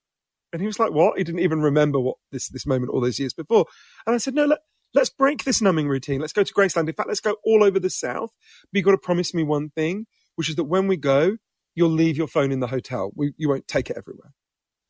And 0.53 0.61
he 0.61 0.67
was 0.67 0.79
like, 0.79 0.93
What? 0.93 1.19
He 1.19 1.25
didn't 1.25 1.41
even 1.41 1.61
remember 1.61 2.01
what 2.01 2.17
this, 2.33 2.49
this 2.49 2.67
moment 2.67 2.93
all 2.93 3.01
those 3.01 3.19
years 3.21 3.35
before. 3.35 3.67
And 4.07 4.15
I 4.15 4.19
said, 4.19 4.35
No, 4.35 4.47
let, 4.47 4.61
let's 4.95 5.11
break 5.11 5.45
this 5.45 5.61
numbing 5.61 5.89
routine. 5.89 6.21
Let's 6.21 6.33
go 6.33 6.43
to 6.43 6.55
Graceland. 6.55 6.89
In 6.89 6.95
fact, 6.95 7.09
let's 7.09 7.21
go 7.21 7.37
all 7.45 7.65
over 7.65 7.79
the 7.79 7.91
South. 7.91 8.31
But 8.73 8.79
you've 8.79 8.85
got 8.85 8.93
to 8.93 8.99
promise 8.99 9.35
me 9.35 9.43
one 9.43 9.71
thing, 9.71 10.07
which 10.37 10.49
is 10.49 10.57
that 10.57 10.65
when 10.65 10.87
we 10.87 10.97
go, 10.97 11.37
you'll 11.75 11.91
leave 11.91 12.17
your 12.17 12.29
phone 12.29 12.53
in 12.53 12.61
the 12.61 12.69
hotel. 12.69 13.13
We, 13.15 13.33
you 13.37 13.49
won't 13.49 13.69
take 13.69 13.91
it 13.91 13.97
everywhere. 13.97 14.33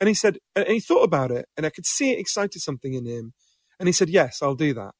And 0.00 0.08
he 0.08 0.14
said, 0.14 0.38
and 0.54 0.68
he 0.68 0.80
thought 0.80 1.02
about 1.02 1.30
it, 1.30 1.46
and 1.56 1.64
I 1.64 1.70
could 1.70 1.86
see 1.86 2.12
it 2.12 2.18
excited 2.18 2.60
something 2.60 2.94
in 2.94 3.06
him. 3.06 3.32
And 3.78 3.88
he 3.88 3.92
said, 3.92 4.10
Yes, 4.10 4.40
I'll 4.42 4.54
do 4.54 4.74
that. 4.74 4.92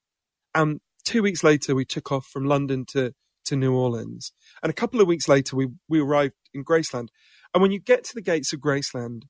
And 0.54 0.80
two 1.04 1.22
weeks 1.22 1.44
later, 1.44 1.74
we 1.74 1.84
took 1.84 2.10
off 2.10 2.26
from 2.26 2.44
London 2.44 2.84
to, 2.92 3.12
to 3.46 3.56
New 3.56 3.74
Orleans. 3.74 4.32
And 4.62 4.70
a 4.70 4.74
couple 4.74 5.00
of 5.00 5.06
weeks 5.06 5.28
later, 5.28 5.56
we, 5.56 5.68
we 5.88 6.00
arrived 6.00 6.34
in 6.52 6.64
Graceland. 6.64 7.08
And 7.52 7.60
when 7.60 7.70
you 7.70 7.80
get 7.80 8.04
to 8.04 8.14
the 8.14 8.22
gates 8.22 8.52
of 8.52 8.60
Graceland, 8.60 9.22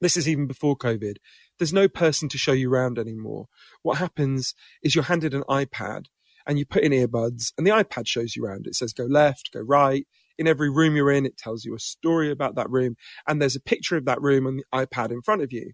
this 0.00 0.16
is 0.16 0.28
even 0.28 0.46
before 0.46 0.76
COVID, 0.76 1.16
there's 1.60 1.72
no 1.72 1.88
person 1.88 2.28
to 2.30 2.38
show 2.38 2.52
you 2.52 2.72
around 2.72 2.98
anymore. 2.98 3.46
What 3.82 3.98
happens 3.98 4.54
is 4.82 4.94
you're 4.94 5.04
handed 5.04 5.34
an 5.34 5.44
iPad 5.48 6.06
and 6.46 6.58
you 6.58 6.64
put 6.64 6.82
in 6.82 6.90
earbuds, 6.90 7.52
and 7.56 7.66
the 7.66 7.70
iPad 7.70 8.06
shows 8.06 8.34
you 8.34 8.44
around. 8.44 8.66
It 8.66 8.74
says 8.74 8.94
go 8.94 9.04
left, 9.04 9.50
go 9.52 9.60
right. 9.60 10.06
In 10.38 10.48
every 10.48 10.70
room 10.70 10.96
you're 10.96 11.12
in, 11.12 11.26
it 11.26 11.36
tells 11.36 11.66
you 11.66 11.74
a 11.74 11.78
story 11.78 12.30
about 12.30 12.54
that 12.54 12.70
room, 12.70 12.96
and 13.28 13.40
there's 13.40 13.56
a 13.56 13.60
picture 13.60 13.96
of 13.96 14.06
that 14.06 14.22
room 14.22 14.46
on 14.46 14.56
the 14.56 14.64
iPad 14.74 15.10
in 15.10 15.20
front 15.20 15.42
of 15.42 15.52
you. 15.52 15.72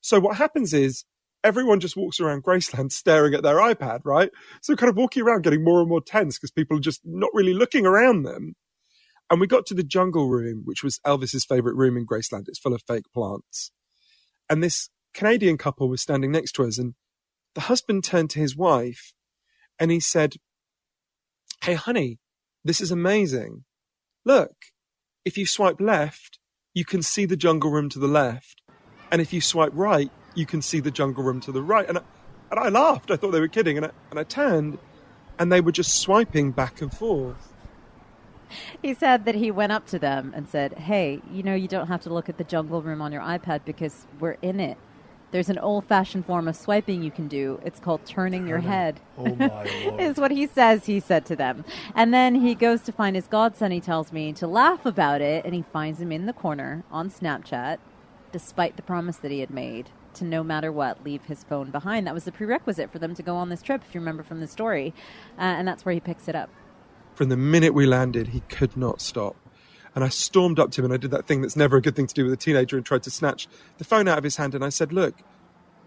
So 0.00 0.18
what 0.18 0.36
happens 0.36 0.74
is 0.74 1.04
everyone 1.44 1.78
just 1.78 1.96
walks 1.96 2.18
around 2.18 2.42
Graceland 2.42 2.90
staring 2.92 3.34
at 3.34 3.44
their 3.44 3.56
iPad, 3.56 4.00
right? 4.04 4.30
So 4.62 4.74
kind 4.74 4.90
of 4.90 4.96
walking 4.96 5.22
around 5.22 5.44
getting 5.44 5.62
more 5.62 5.80
and 5.80 5.88
more 5.88 6.02
tense 6.02 6.38
because 6.38 6.50
people 6.50 6.76
are 6.76 6.80
just 6.80 7.02
not 7.04 7.30
really 7.32 7.54
looking 7.54 7.86
around 7.86 8.24
them. 8.24 8.54
And 9.30 9.40
we 9.40 9.46
got 9.46 9.64
to 9.66 9.74
the 9.74 9.84
jungle 9.84 10.28
room, 10.28 10.62
which 10.64 10.82
was 10.82 10.98
Elvis's 11.06 11.44
favorite 11.44 11.76
room 11.76 11.96
in 11.96 12.04
Graceland. 12.04 12.48
It's 12.48 12.58
full 12.58 12.74
of 12.74 12.82
fake 12.88 13.04
plants. 13.14 13.70
And 14.48 14.60
this 14.60 14.90
Canadian 15.14 15.58
couple 15.58 15.88
was 15.88 16.02
standing 16.02 16.32
next 16.32 16.52
to 16.52 16.64
us, 16.64 16.78
and 16.78 16.94
the 17.54 17.62
husband 17.62 18.04
turned 18.04 18.30
to 18.30 18.38
his 18.38 18.56
wife 18.56 19.12
and 19.80 19.90
he 19.90 19.98
said, 19.98 20.34
Hey, 21.64 21.74
honey, 21.74 22.18
this 22.64 22.80
is 22.80 22.90
amazing. 22.90 23.64
Look, 24.24 24.52
if 25.24 25.36
you 25.36 25.46
swipe 25.46 25.80
left, 25.80 26.38
you 26.74 26.84
can 26.84 27.02
see 27.02 27.24
the 27.24 27.36
jungle 27.36 27.70
room 27.70 27.88
to 27.88 27.98
the 27.98 28.06
left. 28.06 28.62
And 29.10 29.20
if 29.20 29.32
you 29.32 29.40
swipe 29.40 29.72
right, 29.74 30.10
you 30.34 30.46
can 30.46 30.62
see 30.62 30.80
the 30.80 30.90
jungle 30.90 31.24
room 31.24 31.40
to 31.40 31.52
the 31.52 31.62
right. 31.62 31.88
And 31.88 31.98
I, 31.98 32.02
and 32.50 32.60
I 32.60 32.68
laughed. 32.68 33.10
I 33.10 33.16
thought 33.16 33.32
they 33.32 33.40
were 33.40 33.48
kidding. 33.48 33.76
And 33.76 33.86
I, 33.86 33.90
and 34.10 34.20
I 34.20 34.24
turned, 34.24 34.78
and 35.38 35.50
they 35.50 35.60
were 35.60 35.72
just 35.72 36.00
swiping 36.00 36.52
back 36.52 36.80
and 36.80 36.92
forth. 36.92 37.52
He 38.82 38.94
said 38.94 39.24
that 39.24 39.34
he 39.34 39.50
went 39.50 39.72
up 39.72 39.86
to 39.88 39.98
them 39.98 40.32
and 40.34 40.48
said, 40.48 40.74
Hey, 40.74 41.20
you 41.30 41.42
know, 41.42 41.54
you 41.54 41.68
don't 41.68 41.88
have 41.88 42.02
to 42.02 42.12
look 42.12 42.28
at 42.28 42.38
the 42.38 42.44
jungle 42.44 42.82
room 42.82 43.00
on 43.00 43.12
your 43.12 43.22
iPad 43.22 43.64
because 43.64 44.06
we're 44.18 44.36
in 44.42 44.60
it. 44.60 44.76
There's 45.30 45.48
an 45.48 45.58
old 45.58 45.84
fashioned 45.84 46.26
form 46.26 46.48
of 46.48 46.56
swiping 46.56 47.02
you 47.02 47.10
can 47.10 47.28
do. 47.28 47.60
It's 47.64 47.78
called 47.78 48.04
turning 48.04 48.46
your 48.48 48.58
head. 48.58 49.00
Oh 49.16 49.34
my 49.36 49.62
is 49.98 50.18
what 50.18 50.30
he 50.30 50.46
says 50.46 50.86
he 50.86 50.98
said 50.98 51.24
to 51.26 51.36
them. 51.36 51.64
And 51.94 52.12
then 52.12 52.34
he 52.34 52.54
goes 52.54 52.82
to 52.82 52.92
find 52.92 53.14
his 53.14 53.26
godson, 53.26 53.70
he 53.70 53.80
tells 53.80 54.12
me, 54.12 54.32
to 54.34 54.46
laugh 54.46 54.84
about 54.84 55.20
it, 55.20 55.44
and 55.44 55.54
he 55.54 55.64
finds 55.72 56.00
him 56.00 56.10
in 56.10 56.26
the 56.26 56.32
corner 56.32 56.84
on 56.90 57.10
Snapchat, 57.10 57.78
despite 58.32 58.76
the 58.76 58.82
promise 58.82 59.18
that 59.18 59.30
he 59.30 59.40
had 59.40 59.50
made 59.50 59.90
to 60.14 60.24
no 60.24 60.42
matter 60.42 60.72
what 60.72 61.04
leave 61.04 61.24
his 61.26 61.44
phone 61.44 61.70
behind. 61.70 62.06
That 62.06 62.14
was 62.14 62.24
the 62.24 62.32
prerequisite 62.32 62.90
for 62.90 62.98
them 62.98 63.14
to 63.14 63.22
go 63.22 63.36
on 63.36 63.48
this 63.48 63.62
trip, 63.62 63.82
if 63.86 63.94
you 63.94 64.00
remember 64.00 64.22
from 64.22 64.40
the 64.40 64.46
story. 64.46 64.92
Uh, 65.38 65.42
and 65.42 65.68
that's 65.68 65.84
where 65.84 65.94
he 65.94 66.00
picks 66.00 66.28
it 66.28 66.34
up. 66.34 66.50
From 67.14 67.28
the 67.28 67.36
minute 67.36 67.74
we 67.74 67.86
landed, 67.86 68.28
he 68.28 68.40
could 68.48 68.76
not 68.76 69.00
stop. 69.00 69.36
And 69.94 70.04
I 70.04 70.08
stormed 70.08 70.58
up 70.58 70.70
to 70.72 70.80
him 70.80 70.86
and 70.86 70.94
I 70.94 70.96
did 70.96 71.10
that 71.10 71.26
thing 71.26 71.40
that's 71.42 71.56
never 71.56 71.76
a 71.76 71.82
good 71.82 71.96
thing 71.96 72.06
to 72.06 72.14
do 72.14 72.24
with 72.24 72.32
a 72.32 72.36
teenager 72.36 72.76
and 72.76 72.86
tried 72.86 73.02
to 73.04 73.10
snatch 73.10 73.48
the 73.78 73.84
phone 73.84 74.06
out 74.06 74.18
of 74.18 74.24
his 74.24 74.36
hand. 74.36 74.54
And 74.54 74.64
I 74.64 74.68
said, 74.68 74.92
Look, 74.92 75.14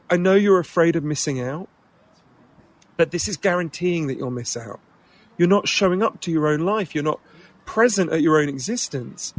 I 0.10 0.18
know 0.18 0.36
you're 0.36 0.60
afraid 0.60 0.96
of 0.96 1.04
missing 1.04 1.40
out, 1.40 1.70
but 2.98 3.12
this 3.12 3.28
is 3.28 3.38
guaranteeing 3.38 4.08
that 4.08 4.18
you'll 4.18 4.32
miss 4.32 4.58
out. 4.58 4.80
You're 5.38 5.48
not 5.48 5.68
showing 5.68 6.04
up 6.04 6.20
to 6.22 6.32
your 6.32 6.48
own 6.48 6.60
life, 6.60 6.94
you're 6.94 7.04
not 7.04 7.20
present 7.66 8.12
at 8.12 8.22
your 8.22 8.40
own 8.40 8.50
existence. 8.50 9.34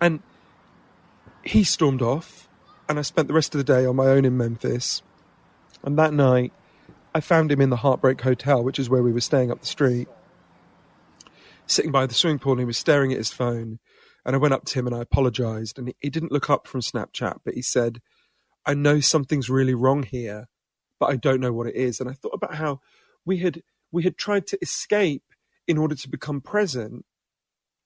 And 0.00 0.22
he 1.44 1.64
stormed 1.64 2.02
off, 2.02 2.48
and 2.88 2.98
I 2.98 3.02
spent 3.02 3.28
the 3.28 3.34
rest 3.34 3.54
of 3.54 3.58
the 3.58 3.64
day 3.64 3.84
on 3.84 3.96
my 3.96 4.06
own 4.06 4.24
in 4.24 4.36
Memphis. 4.36 5.02
And 5.82 5.98
that 5.98 6.12
night, 6.12 6.52
I 7.14 7.20
found 7.20 7.50
him 7.50 7.60
in 7.60 7.70
the 7.70 7.76
Heartbreak 7.76 8.20
Hotel, 8.20 8.62
which 8.62 8.78
is 8.78 8.88
where 8.88 9.02
we 9.02 9.12
were 9.12 9.20
staying 9.20 9.50
up 9.50 9.60
the 9.60 9.66
street 9.66 10.08
sitting 11.66 11.92
by 11.92 12.06
the 12.06 12.14
swimming 12.14 12.38
pool 12.38 12.52
and 12.52 12.60
he 12.60 12.66
was 12.66 12.78
staring 12.78 13.12
at 13.12 13.18
his 13.18 13.32
phone. 13.32 13.78
And 14.24 14.34
I 14.34 14.38
went 14.38 14.54
up 14.54 14.64
to 14.66 14.78
him 14.78 14.86
and 14.86 14.96
I 14.96 15.02
apologized. 15.02 15.78
And 15.78 15.92
he 16.00 16.10
didn't 16.10 16.32
look 16.32 16.50
up 16.50 16.66
from 16.66 16.80
Snapchat, 16.80 17.38
but 17.44 17.54
he 17.54 17.62
said, 17.62 18.00
I 18.64 18.74
know 18.74 18.98
something's 19.00 19.48
really 19.48 19.74
wrong 19.74 20.02
here, 20.02 20.48
but 20.98 21.10
I 21.10 21.16
don't 21.16 21.40
know 21.40 21.52
what 21.52 21.68
it 21.68 21.76
is. 21.76 22.00
And 22.00 22.10
I 22.10 22.12
thought 22.12 22.34
about 22.34 22.56
how 22.56 22.80
we 23.24 23.38
had 23.38 23.62
we 23.92 24.02
had 24.02 24.16
tried 24.18 24.46
to 24.48 24.58
escape 24.60 25.22
in 25.68 25.78
order 25.78 25.94
to 25.94 26.08
become 26.08 26.40
present. 26.40 27.04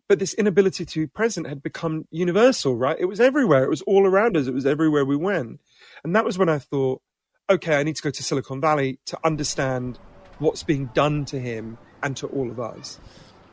But 0.08 0.18
this 0.18 0.34
inability 0.34 0.86
to 0.86 1.00
be 1.00 1.06
present 1.06 1.46
had 1.46 1.62
become 1.62 2.06
universal, 2.10 2.76
right? 2.76 2.96
It 2.98 3.04
was 3.04 3.20
everywhere. 3.20 3.62
It 3.62 3.70
was 3.70 3.82
all 3.82 4.06
around 4.06 4.36
us. 4.36 4.46
It 4.46 4.54
was 4.54 4.66
everywhere 4.66 5.04
we 5.04 5.16
went. 5.16 5.60
And 6.02 6.16
that 6.16 6.24
was 6.24 6.36
when 6.36 6.48
I 6.48 6.58
thought, 6.58 7.00
okay, 7.48 7.76
I 7.76 7.82
need 7.82 7.96
to 7.96 8.02
go 8.02 8.10
to 8.10 8.22
Silicon 8.22 8.60
Valley 8.60 8.98
to 9.06 9.18
understand 9.22 9.98
what's 10.38 10.62
being 10.62 10.86
done 10.94 11.26
to 11.26 11.38
him 11.38 11.78
and 12.02 12.16
to 12.16 12.26
all 12.28 12.50
of 12.50 12.58
us. 12.58 12.98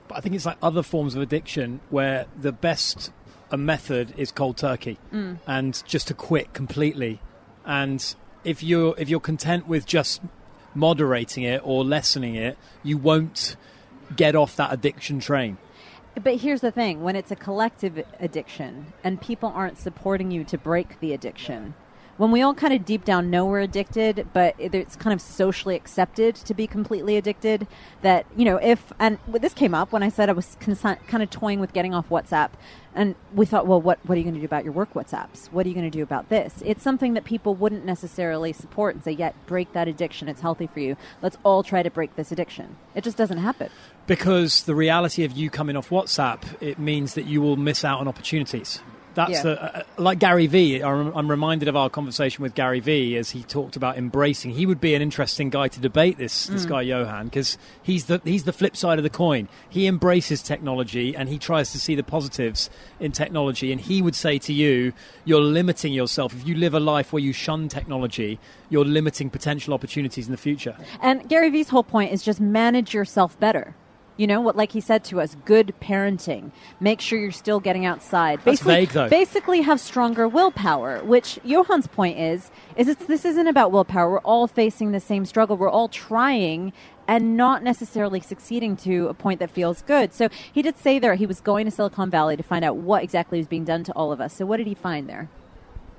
But 0.07 0.17
I 0.17 0.21
think 0.21 0.35
it's 0.35 0.45
like 0.45 0.57
other 0.61 0.83
forms 0.83 1.15
of 1.15 1.21
addiction 1.21 1.81
where 1.89 2.25
the 2.39 2.51
best 2.51 3.11
a 3.51 3.57
method 3.57 4.13
is 4.17 4.31
cold 4.31 4.57
turkey 4.57 4.97
mm. 5.11 5.37
and 5.47 5.81
just 5.85 6.07
to 6.09 6.13
quit 6.13 6.53
completely. 6.53 7.21
And 7.65 8.15
if 8.43 8.63
you're 8.63 8.95
if 8.97 9.09
you're 9.09 9.19
content 9.19 9.67
with 9.67 9.85
just 9.85 10.21
moderating 10.73 11.43
it 11.43 11.61
or 11.63 11.83
lessening 11.83 12.35
it, 12.35 12.57
you 12.83 12.97
won't 12.97 13.55
get 14.15 14.35
off 14.35 14.55
that 14.55 14.71
addiction 14.71 15.19
train. 15.19 15.57
But 16.21 16.37
here's 16.37 16.61
the 16.61 16.71
thing 16.71 17.03
when 17.03 17.15
it's 17.15 17.31
a 17.31 17.35
collective 17.35 18.03
addiction 18.19 18.93
and 19.03 19.21
people 19.21 19.51
aren't 19.53 19.77
supporting 19.77 20.31
you 20.31 20.43
to 20.45 20.57
break 20.57 20.99
the 20.99 21.13
addiction, 21.13 21.75
when 22.17 22.31
we 22.31 22.41
all 22.41 22.53
kind 22.53 22.73
of 22.73 22.83
deep 22.83 23.05
down 23.05 23.29
know 23.29 23.45
we're 23.45 23.61
addicted, 23.61 24.27
but 24.33 24.55
it's 24.57 24.95
kind 24.95 25.13
of 25.13 25.21
socially 25.21 25.75
accepted 25.75 26.35
to 26.35 26.53
be 26.53 26.67
completely 26.67 27.15
addicted, 27.15 27.67
that, 28.01 28.25
you 28.35 28.43
know, 28.43 28.57
if, 28.57 28.91
and 28.99 29.19
this 29.27 29.53
came 29.53 29.73
up 29.73 29.91
when 29.91 30.03
I 30.03 30.09
said 30.09 30.29
I 30.29 30.33
was 30.33 30.57
kind 30.59 31.23
of 31.23 31.29
toying 31.29 31.59
with 31.59 31.73
getting 31.73 31.93
off 31.93 32.09
WhatsApp, 32.09 32.49
and 32.95 33.13
we 33.33 33.45
thought, 33.45 33.67
well, 33.67 33.79
what, 33.79 33.99
what 34.07 34.15
are 34.15 34.17
you 34.17 34.23
going 34.23 34.33
to 34.33 34.39
do 34.39 34.45
about 34.45 34.63
your 34.63 34.73
work 34.73 34.93
WhatsApps? 34.93 35.51
What 35.51 35.67
are 35.67 35.69
you 35.69 35.75
going 35.75 35.89
to 35.89 35.95
do 35.95 36.01
about 36.01 36.29
this? 36.29 36.63
It's 36.65 36.81
something 36.81 37.13
that 37.13 37.25
people 37.25 37.53
wouldn't 37.53 37.85
necessarily 37.85 38.53
support 38.53 38.95
and 38.95 39.03
say, 39.03 39.11
yeah, 39.11 39.33
break 39.45 39.73
that 39.73 39.87
addiction. 39.87 40.27
It's 40.27 40.41
healthy 40.41 40.65
for 40.65 40.79
you. 40.79 40.97
Let's 41.21 41.37
all 41.43 41.61
try 41.61 41.83
to 41.83 41.91
break 41.91 42.15
this 42.15 42.31
addiction. 42.31 42.75
It 42.95 43.03
just 43.03 43.15
doesn't 43.15 43.37
happen. 43.37 43.69
Because 44.07 44.63
the 44.63 44.73
reality 44.73 45.23
of 45.23 45.33
you 45.33 45.51
coming 45.51 45.77
off 45.77 45.89
WhatsApp, 45.89 46.41
it 46.59 46.79
means 46.79 47.13
that 47.13 47.25
you 47.25 47.39
will 47.39 47.57
miss 47.57 47.85
out 47.85 47.99
on 47.99 48.07
opportunities. 48.07 48.79
That's 49.17 49.31
Yeah. 49.31 49.41
the, 49.41 49.77
uh, 49.79 49.81
like 49.97 50.19
Gary 50.19 50.45
Vee. 50.45 50.79
I'm 50.83 51.11
I'm 51.17 51.27
reminded 51.27 51.67
of 51.67 51.75
our 51.75 51.89
conversation 51.89 52.43
with 52.43 52.53
Gary 52.53 52.79
Vee 52.79 53.17
as 53.17 53.31
he 53.31 53.41
talked 53.41 53.75
about 53.75 53.97
embracing. 53.97 54.51
He 54.51 54.67
would 54.67 54.79
be 54.79 54.93
an 54.93 55.01
interesting 55.01 55.49
guy 55.49 55.69
to 55.69 55.79
debate 55.79 56.19
this 56.19 56.45
this 56.45 56.65
guy 56.65 56.83
Johann 56.83 57.25
because 57.25 57.57
he's 57.81 58.05
the 58.05 58.21
he's 58.23 58.43
the 58.43 58.53
flip 58.53 58.77
side 58.77 58.99
of 58.99 59.03
the 59.03 59.09
coin. 59.09 59.49
He 59.67 59.87
embraces 59.87 60.43
technology 60.43 61.15
and 61.15 61.29
he 61.29 61.39
tries 61.39 61.71
to 61.71 61.79
see 61.79 61.95
the 61.95 62.03
positives 62.03 62.69
in 62.99 63.11
technology. 63.11 63.71
And 63.71 63.81
he 63.81 64.03
would 64.03 64.13
say 64.13 64.37
to 64.37 64.53
you, 64.53 64.93
"You're 65.25 65.41
limiting 65.41 65.93
yourself. 65.93 66.35
If 66.35 66.47
you 66.47 66.53
live 66.53 66.75
a 66.75 66.79
life 66.79 67.11
where 67.11 67.23
you 67.23 67.33
shun 67.33 67.69
technology, 67.69 68.39
you're 68.69 68.85
limiting 68.85 69.31
potential 69.31 69.73
opportunities 69.73 70.27
in 70.27 70.31
the 70.31 70.37
future." 70.37 70.75
And 71.01 71.27
Gary 71.27 71.49
Vee's 71.49 71.69
whole 71.69 71.83
point 71.83 72.11
is 72.13 72.21
just 72.21 72.39
manage 72.39 72.93
yourself 72.93 73.39
better. 73.39 73.73
You 74.17 74.27
know 74.27 74.41
what, 74.41 74.55
like 74.55 74.71
he 74.71 74.81
said 74.81 75.03
to 75.05 75.21
us, 75.21 75.35
good 75.45 75.73
parenting. 75.81 76.51
Make 76.79 77.01
sure 77.01 77.19
you're 77.19 77.31
still 77.31 77.59
getting 77.59 77.85
outside. 77.85 78.39
That's 78.39 78.61
basically, 78.61 78.73
vague, 78.73 78.89
though. 78.89 79.09
basically 79.09 79.61
have 79.61 79.79
stronger 79.79 80.27
willpower. 80.27 81.03
Which 81.03 81.39
Johann's 81.45 81.87
point 81.87 82.17
is, 82.19 82.51
is 82.75 82.87
it's, 82.87 83.05
this 83.05 83.25
isn't 83.25 83.47
about 83.47 83.71
willpower. 83.71 84.09
We're 84.09 84.19
all 84.19 84.47
facing 84.47 84.91
the 84.91 84.99
same 84.99 85.25
struggle. 85.25 85.55
We're 85.55 85.69
all 85.69 85.87
trying 85.87 86.73
and 87.07 87.37
not 87.37 87.63
necessarily 87.63 88.19
succeeding 88.19 88.75
to 88.75 89.07
a 89.07 89.13
point 89.13 89.39
that 89.39 89.49
feels 89.49 89.81
good. 89.83 90.13
So 90.13 90.27
he 90.51 90.61
did 90.61 90.77
say 90.77 90.99
there 90.99 91.15
he 91.15 91.25
was 91.25 91.39
going 91.39 91.65
to 91.65 91.71
Silicon 91.71 92.09
Valley 92.09 92.35
to 92.35 92.43
find 92.43 92.65
out 92.65 92.75
what 92.75 93.03
exactly 93.03 93.37
was 93.37 93.47
being 93.47 93.63
done 93.63 93.85
to 93.85 93.93
all 93.93 94.11
of 94.11 94.19
us. 94.19 94.33
So 94.33 94.45
what 94.45 94.57
did 94.57 94.67
he 94.67 94.73
find 94.73 95.07
there? 95.07 95.29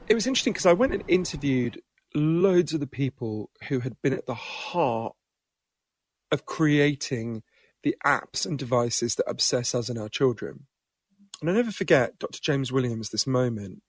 it 0.08 0.14
was 0.14 0.26
interesting 0.26 0.52
because 0.52 0.66
I 0.66 0.72
went 0.72 0.94
and 0.94 1.04
interviewed 1.06 1.82
loads 2.14 2.72
of 2.72 2.80
the 2.80 2.86
people 2.86 3.50
who 3.68 3.80
had 3.80 4.00
been 4.02 4.14
at 4.14 4.26
the 4.26 4.34
heart 4.34 5.14
of 6.32 6.46
creating 6.46 7.42
the 7.88 7.96
apps 8.04 8.44
and 8.44 8.58
devices 8.58 9.14
that 9.14 9.28
obsess 9.28 9.74
us 9.74 9.88
and 9.88 9.98
our 9.98 10.08
children. 10.08 10.66
And 11.40 11.48
I 11.48 11.52
never 11.54 11.70
forget 11.70 12.18
Dr. 12.18 12.40
James 12.42 12.70
Williams 12.70 13.10
this 13.10 13.26
moment. 13.26 13.82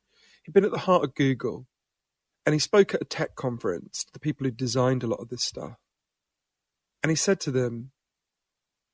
He'd 0.43 0.53
been 0.53 0.65
at 0.65 0.71
the 0.71 0.79
heart 0.79 1.03
of 1.03 1.15
Google 1.15 1.67
and 2.45 2.53
he 2.53 2.59
spoke 2.59 2.93
at 2.93 3.01
a 3.01 3.05
tech 3.05 3.35
conference 3.35 4.03
to 4.05 4.13
the 4.13 4.19
people 4.19 4.45
who 4.45 4.51
designed 4.51 5.03
a 5.03 5.07
lot 5.07 5.19
of 5.19 5.29
this 5.29 5.43
stuff. 5.43 5.77
And 7.03 7.09
he 7.09 7.15
said 7.15 7.39
to 7.41 7.51
them, 7.51 7.91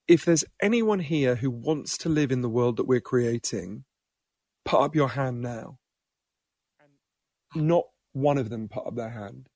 if 0.07 0.25
there's 0.25 0.45
anyone 0.61 0.99
here 0.99 1.35
who 1.35 1.49
wants 1.49 1.97
to 1.99 2.09
live 2.09 2.31
in 2.31 2.41
the 2.41 2.49
world 2.49 2.77
that 2.77 2.87
we're 2.87 3.01
creating, 3.01 3.85
put 4.63 4.81
up 4.81 4.95
your 4.95 5.09
hand 5.09 5.41
now 5.41 5.79
not 7.55 7.85
one 8.13 8.37
of 8.37 8.49
them 8.49 8.67
put 8.67 8.85
up 8.85 8.95
their 8.95 9.09
hand. 9.09 9.47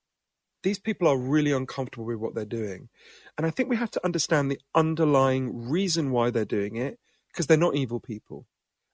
These 0.63 0.79
people 0.79 1.07
are 1.07 1.17
really 1.17 1.51
uncomfortable 1.51 2.05
with 2.05 2.17
what 2.17 2.35
they're 2.35 2.45
doing. 2.45 2.89
And 3.37 3.47
I 3.47 3.49
think 3.49 3.69
we 3.69 3.77
have 3.77 3.91
to 3.91 4.05
understand 4.05 4.51
the 4.51 4.59
underlying 4.75 5.69
reason 5.69 6.11
why 6.11 6.29
they're 6.29 6.45
doing 6.45 6.75
it, 6.75 6.99
because 7.31 7.47
they're 7.47 7.57
not 7.57 7.75
evil 7.75 7.99
people. 7.99 8.45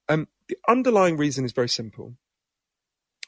Um, 0.07 0.27
the 0.47 0.57
underlying 0.67 1.17
reason 1.17 1.45
is 1.45 1.51
very 1.51 1.69
simple. 1.69 2.15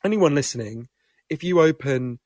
Anyone 0.04 0.36
listening, 0.36 0.90
if 1.30 1.44
you 1.44 1.60
open 1.60 2.20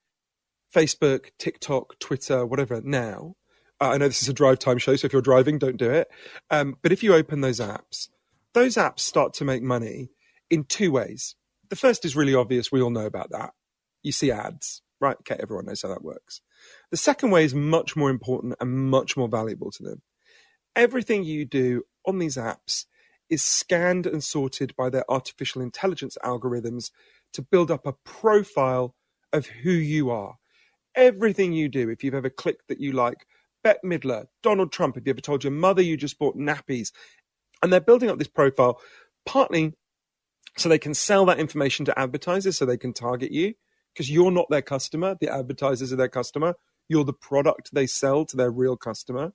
Facebook, 0.76 1.28
TikTok, 1.40 2.00
Twitter, 2.00 2.46
whatever 2.46 2.82
now, 2.84 3.36
uh, 3.80 3.90
I 3.90 3.98
know 3.98 4.08
this 4.08 4.22
is 4.22 4.30
a 4.30 4.34
drive 4.34 4.60
time 4.60 4.78
show, 4.78 4.96
so 4.96 5.06
if 5.06 5.14
you're 5.14 5.22
driving, 5.22 5.58
don't 5.58 5.78
do 5.78 5.90
it. 5.90 6.08
Um, 6.50 6.76
but 6.82 6.92
if 6.92 7.02
you 7.02 7.16
open 7.16 7.42
those 7.42 7.60
apps, 7.60 8.10
those 8.54 8.76
apps 8.76 9.00
start 9.00 9.34
to 9.36 9.46
make 9.46 9.64
money 9.64 10.10
in 10.50 10.66
two 10.66 10.92
ways. 10.92 11.36
The 11.70 11.76
first 11.76 12.04
is 12.04 12.16
really 12.16 12.36
obvious. 12.36 12.72
We 12.72 12.82
all 12.82 12.90
know 12.90 13.06
about 13.06 13.32
that. 13.32 13.52
You 14.04 14.12
see 14.12 14.32
ads, 14.32 14.82
right? 15.02 15.18
Okay, 15.20 15.36
everyone 15.40 15.66
knows 15.66 15.82
how 15.82 15.90
that 15.90 16.04
works. 16.04 16.42
The 16.92 16.98
second 16.98 17.32
way 17.32 17.44
is 17.44 17.56
much 17.56 17.96
more 17.96 18.10
important 18.10 18.56
and 18.62 18.90
much 18.90 19.18
more 19.18 19.28
valuable 19.28 19.72
to 19.72 19.84
them. 19.84 20.02
Everything 20.76 21.24
you 21.24 21.46
do 21.46 21.84
on 22.06 22.20
these 22.20 22.38
apps 22.38 22.86
is 23.30 23.44
scanned 23.44 24.06
and 24.06 24.24
sorted 24.24 24.76
by 24.76 24.90
their 24.90 25.10
artificial 25.10 25.62
intelligence 25.62 26.18
algorithms 26.24 26.92
to 27.34 27.42
build 27.42 27.72
up 27.72 27.86
a 27.86 27.94
profile 28.06 28.96
of 29.34 29.48
who 29.48 29.72
you 29.72 30.10
are. 30.10 30.36
Everything 30.96 31.54
you 31.54 31.70
do, 31.70 31.90
if 31.90 32.04
you've 32.04 32.14
ever 32.14 32.30
clicked 32.30 32.68
that 32.68 32.80
you 32.80 32.92
like 32.92 33.26
Bette 33.64 33.80
Midler, 33.86 34.26
Donald 34.44 34.72
Trump, 34.72 34.98
if 34.98 35.06
you 35.06 35.12
ever 35.12 35.22
told 35.22 35.44
your 35.44 35.52
mother 35.52 35.82
you 35.82 35.96
just 35.96 36.20
bought 36.20 36.38
nappies, 36.38 36.92
and 37.64 37.72
they're 37.72 37.80
building 37.80 38.10
up 38.10 38.18
this 38.18 38.28
profile 38.28 38.80
partly 39.26 39.74
so 40.58 40.68
they 40.68 40.80
can 40.80 40.94
sell 40.94 41.26
that 41.26 41.40
information 41.40 41.86
to 41.86 41.98
advertisers 41.98 42.58
so 42.58 42.66
they 42.66 42.78
can 42.78 42.94
target 42.94 43.32
you 43.32 43.54
because 43.94 44.10
you're 44.10 44.32
not 44.32 44.48
their 44.50 44.62
customer 44.62 45.16
the 45.20 45.32
advertisers 45.32 45.92
are 45.92 45.98
their 45.98 46.10
customer 46.10 46.56
you're 46.90 47.04
the 47.04 47.14
product 47.14 47.70
they 47.74 47.88
sell 47.88 48.26
to 48.26 48.36
their 48.36 48.52
real 48.52 48.76
customer 48.76 49.34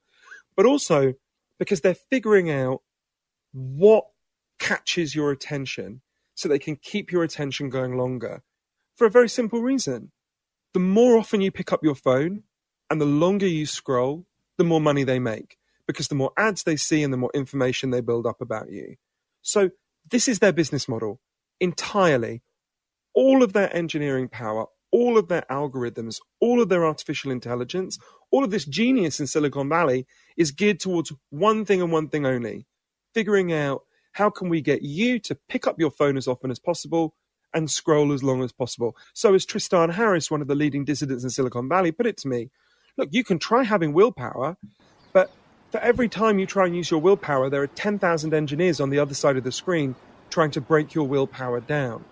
but 0.57 0.67
also 0.67 1.15
because 1.59 1.81
they're 1.81 1.95
figuring 1.95 2.51
out 2.51 2.83
what 3.53 4.05
catches 4.59 5.15
your 5.15 5.31
attention 5.31 6.03
so 6.35 6.49
they 6.49 6.59
can 6.59 6.77
keep 6.77 7.11
your 7.11 7.23
attention 7.23 7.71
going 7.71 7.97
longer 7.97 8.43
for 8.97 9.07
a 9.07 9.11
very 9.11 9.29
simple 9.29 9.61
reason. 9.61 10.13
The 10.75 10.81
more 10.81 11.17
often 11.17 11.41
you 11.41 11.51
pick 11.51 11.73
up 11.73 11.83
your 11.83 11.95
phone 11.95 12.43
and 12.91 13.01
the 13.01 13.07
longer 13.07 13.47
you 13.47 13.67
scroll, 13.67 14.27
the 14.59 14.65
more 14.65 14.81
money 14.81 15.05
they 15.05 15.19
make 15.19 15.57
because 15.87 16.09
the 16.09 16.15
more 16.15 16.33
ads 16.37 16.65
they 16.65 16.77
see 16.77 17.03
and 17.03 17.13
the 17.13 17.19
more 17.19 17.31
information 17.35 17.91
they 17.91 18.01
build 18.01 18.27
up 18.27 18.41
about 18.41 18.71
you. 18.71 18.97
So 19.43 19.71
this 20.11 20.29
is 20.29 20.41
their 20.41 20.53
business 20.53 20.89
model 20.89 21.21
entirely. 21.61 22.43
All 23.17 23.43
of 23.43 23.53
their 23.53 23.75
engineering 23.75 24.29
power, 24.29 24.67
all 24.93 25.19
of 25.19 25.27
their 25.27 25.45
algorithms, 25.51 26.21
all 26.41 26.63
of 26.63 26.69
their 26.69 26.87
artificial 26.87 27.33
intelligence, 27.33 27.99
all 28.31 28.45
of 28.45 28.53
this 28.53 28.67
genius 28.67 29.19
in 29.19 29.27
Silicon 29.27 29.69
Valley 29.69 30.07
is 30.37 30.53
geared 30.53 30.79
towards 30.79 31.13
one 31.31 31.65
thing 31.65 31.83
and 31.83 31.91
one 31.91 32.09
thing 32.09 32.25
only 32.27 32.67
figuring 33.17 33.51
out 33.51 33.81
how 34.13 34.29
can 34.29 34.51
we 34.51 34.61
get 34.61 34.83
you 34.83 35.19
to 35.19 35.35
pick 35.49 35.67
up 35.67 35.81
your 35.81 35.91
phone 35.91 36.19
as 36.19 36.29
often 36.29 36.51
as 36.51 36.59
possible 36.59 37.15
and 37.55 37.71
scroll 37.71 38.13
as 38.13 38.23
long 38.23 38.43
as 38.45 38.53
possible. 38.53 38.95
So, 39.15 39.35
as 39.35 39.47
Tristan 39.47 39.89
Harris, 39.89 40.31
one 40.31 40.43
of 40.43 40.49
the 40.49 40.55
leading 40.55 40.85
dissidents 40.85 41.25
in 41.25 41.31
Silicon 41.31 41.67
Valley, 41.67 41.93
put 41.93 42.07
it 42.07 42.19
to 42.19 42.29
me, 42.29 42.51
look, 42.99 43.09
you 43.13 43.25
can 43.25 43.39
try 43.39 43.63
having 43.63 43.95
willpower, 43.95 44.59
but 45.15 45.31
for 45.71 45.81
every 45.81 46.11
time 46.11 46.39
you 46.39 46.45
try 46.45 46.67
and 46.67 46.77
use 46.77 46.91
your 46.91 47.01
willpower, 47.01 47.49
there 47.49 47.63
are 47.63 47.69
10,000 47.69 48.35
engineers 48.35 48.81
on 48.81 48.91
the 48.91 48.99
other 48.99 49.15
side 49.15 49.39
of 49.39 49.45
the 49.45 49.53
screen 49.53 49.95
trying 50.29 50.51
to 50.51 50.61
break 50.61 50.95
your 50.95 51.09
willpower 51.09 51.61
down. 51.61 52.05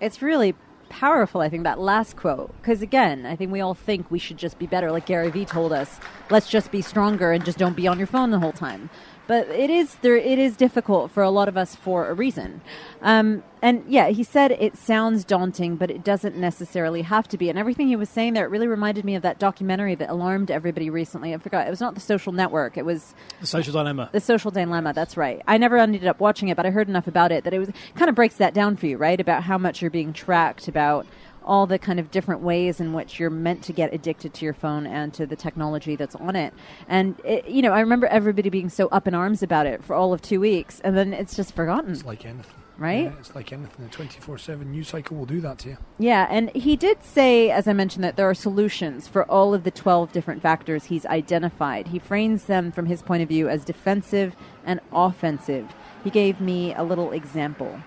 It's 0.00 0.22
really 0.22 0.54
powerful, 0.88 1.42
I 1.42 1.50
think, 1.50 1.64
that 1.64 1.78
last 1.78 2.16
quote. 2.16 2.54
Because 2.60 2.80
again, 2.80 3.26
I 3.26 3.36
think 3.36 3.52
we 3.52 3.60
all 3.60 3.74
think 3.74 4.10
we 4.10 4.18
should 4.18 4.38
just 4.38 4.58
be 4.58 4.66
better. 4.66 4.90
Like 4.90 5.04
Gary 5.04 5.30
Vee 5.30 5.44
told 5.44 5.72
us, 5.72 6.00
let's 6.30 6.48
just 6.48 6.70
be 6.70 6.80
stronger 6.80 7.32
and 7.32 7.44
just 7.44 7.58
don't 7.58 7.76
be 7.76 7.86
on 7.86 7.98
your 7.98 8.06
phone 8.06 8.30
the 8.30 8.38
whole 8.38 8.52
time 8.52 8.88
but 9.30 9.48
it 9.50 9.70
is 9.70 9.94
there. 10.02 10.16
It 10.16 10.40
is 10.40 10.56
difficult 10.56 11.12
for 11.12 11.22
a 11.22 11.30
lot 11.30 11.46
of 11.46 11.56
us 11.56 11.76
for 11.76 12.08
a 12.08 12.14
reason. 12.14 12.62
Um, 13.00 13.44
and 13.62 13.84
yeah, 13.86 14.08
he 14.08 14.24
said 14.24 14.50
it 14.50 14.76
sounds 14.76 15.22
daunting, 15.22 15.76
but 15.76 15.88
it 15.88 16.02
doesn't 16.02 16.36
necessarily 16.36 17.02
have 17.02 17.28
to 17.28 17.38
be. 17.38 17.48
And 17.48 17.56
everything 17.56 17.86
he 17.86 17.94
was 17.94 18.08
saying 18.08 18.32
there, 18.32 18.44
it 18.44 18.48
really 18.48 18.66
reminded 18.66 19.04
me 19.04 19.14
of 19.14 19.22
that 19.22 19.38
documentary 19.38 19.94
that 19.94 20.10
alarmed 20.10 20.50
everybody 20.50 20.90
recently. 20.90 21.32
I 21.32 21.38
forgot 21.38 21.68
it 21.68 21.70
was 21.70 21.80
not 21.80 21.94
the 21.94 22.00
Social 22.00 22.32
Network. 22.32 22.76
It 22.76 22.84
was 22.84 23.14
the 23.38 23.46
Social 23.46 23.72
Dilemma. 23.72 24.10
The 24.10 24.18
Social 24.18 24.50
Dilemma. 24.50 24.92
That's 24.92 25.16
right. 25.16 25.40
I 25.46 25.58
never 25.58 25.76
ended 25.76 26.08
up 26.08 26.18
watching 26.18 26.48
it, 26.48 26.56
but 26.56 26.66
I 26.66 26.70
heard 26.70 26.88
enough 26.88 27.06
about 27.06 27.30
it 27.30 27.44
that 27.44 27.54
it 27.54 27.60
was 27.60 27.68
kind 27.94 28.08
of 28.08 28.16
breaks 28.16 28.34
that 28.38 28.52
down 28.52 28.74
for 28.74 28.86
you, 28.86 28.96
right? 28.96 29.20
About 29.20 29.44
how 29.44 29.58
much 29.58 29.80
you're 29.80 29.92
being 29.92 30.12
tracked, 30.12 30.66
about 30.66 31.06
all 31.44 31.66
the 31.66 31.78
kind 31.78 31.98
of 32.00 32.10
different 32.10 32.40
ways 32.42 32.80
in 32.80 32.92
which 32.92 33.18
you're 33.18 33.30
meant 33.30 33.62
to 33.64 33.72
get 33.72 33.92
addicted 33.92 34.34
to 34.34 34.44
your 34.44 34.54
phone 34.54 34.86
and 34.86 35.12
to 35.14 35.26
the 35.26 35.36
technology 35.36 35.96
that's 35.96 36.14
on 36.16 36.36
it. 36.36 36.52
And 36.88 37.18
it, 37.24 37.46
you 37.46 37.62
know, 37.62 37.72
I 37.72 37.80
remember 37.80 38.06
everybody 38.06 38.50
being 38.50 38.68
so 38.68 38.88
up 38.88 39.06
in 39.06 39.14
arms 39.14 39.42
about 39.42 39.66
it 39.66 39.82
for 39.84 39.94
all 39.94 40.12
of 40.12 40.22
two 40.22 40.40
weeks, 40.40 40.80
and 40.80 40.96
then 40.96 41.12
it's 41.12 41.36
just 41.36 41.54
forgotten. 41.54 41.92
It's 41.92 42.04
like 42.04 42.24
anything. 42.24 42.54
Right? 42.78 43.04
Yeah, 43.04 43.18
it's 43.18 43.34
like 43.34 43.52
anything. 43.52 43.84
The 43.84 43.92
24 43.92 44.38
7 44.38 44.70
news 44.70 44.88
cycle 44.88 45.18
will 45.18 45.26
do 45.26 45.42
that 45.42 45.58
to 45.58 45.68
you. 45.68 45.76
Yeah, 45.98 46.26
and 46.30 46.48
he 46.56 46.76
did 46.76 47.04
say, 47.04 47.50
as 47.50 47.68
I 47.68 47.74
mentioned, 47.74 48.02
that 48.04 48.16
there 48.16 48.28
are 48.28 48.32
solutions 48.32 49.06
for 49.06 49.30
all 49.30 49.52
of 49.52 49.64
the 49.64 49.70
12 49.70 50.12
different 50.12 50.40
factors 50.40 50.86
he's 50.86 51.04
identified. 51.04 51.88
He 51.88 51.98
frames 51.98 52.44
them 52.44 52.72
from 52.72 52.86
his 52.86 53.02
point 53.02 53.22
of 53.22 53.28
view 53.28 53.50
as 53.50 53.66
defensive 53.66 54.34
and 54.64 54.80
offensive. 54.92 55.68
He 56.02 56.08
gave 56.08 56.40
me 56.40 56.74
a 56.74 56.82
little 56.82 57.12
example. 57.12 57.82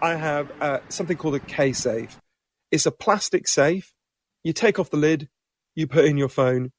I 0.00 0.14
have 0.14 0.52
uh, 0.60 0.78
something 0.88 1.16
called 1.16 1.34
a 1.34 1.40
kSafe. 1.40 2.16
It's 2.76 2.84
a 2.84 2.90
plastic 2.90 3.48
safe. 3.48 3.94
You 4.44 4.52
take 4.52 4.78
off 4.78 4.90
the 4.90 4.98
lid, 4.98 5.30
you 5.74 5.86
put 5.86 6.04
in 6.04 6.18
your 6.18 6.28
phone, 6.28 6.72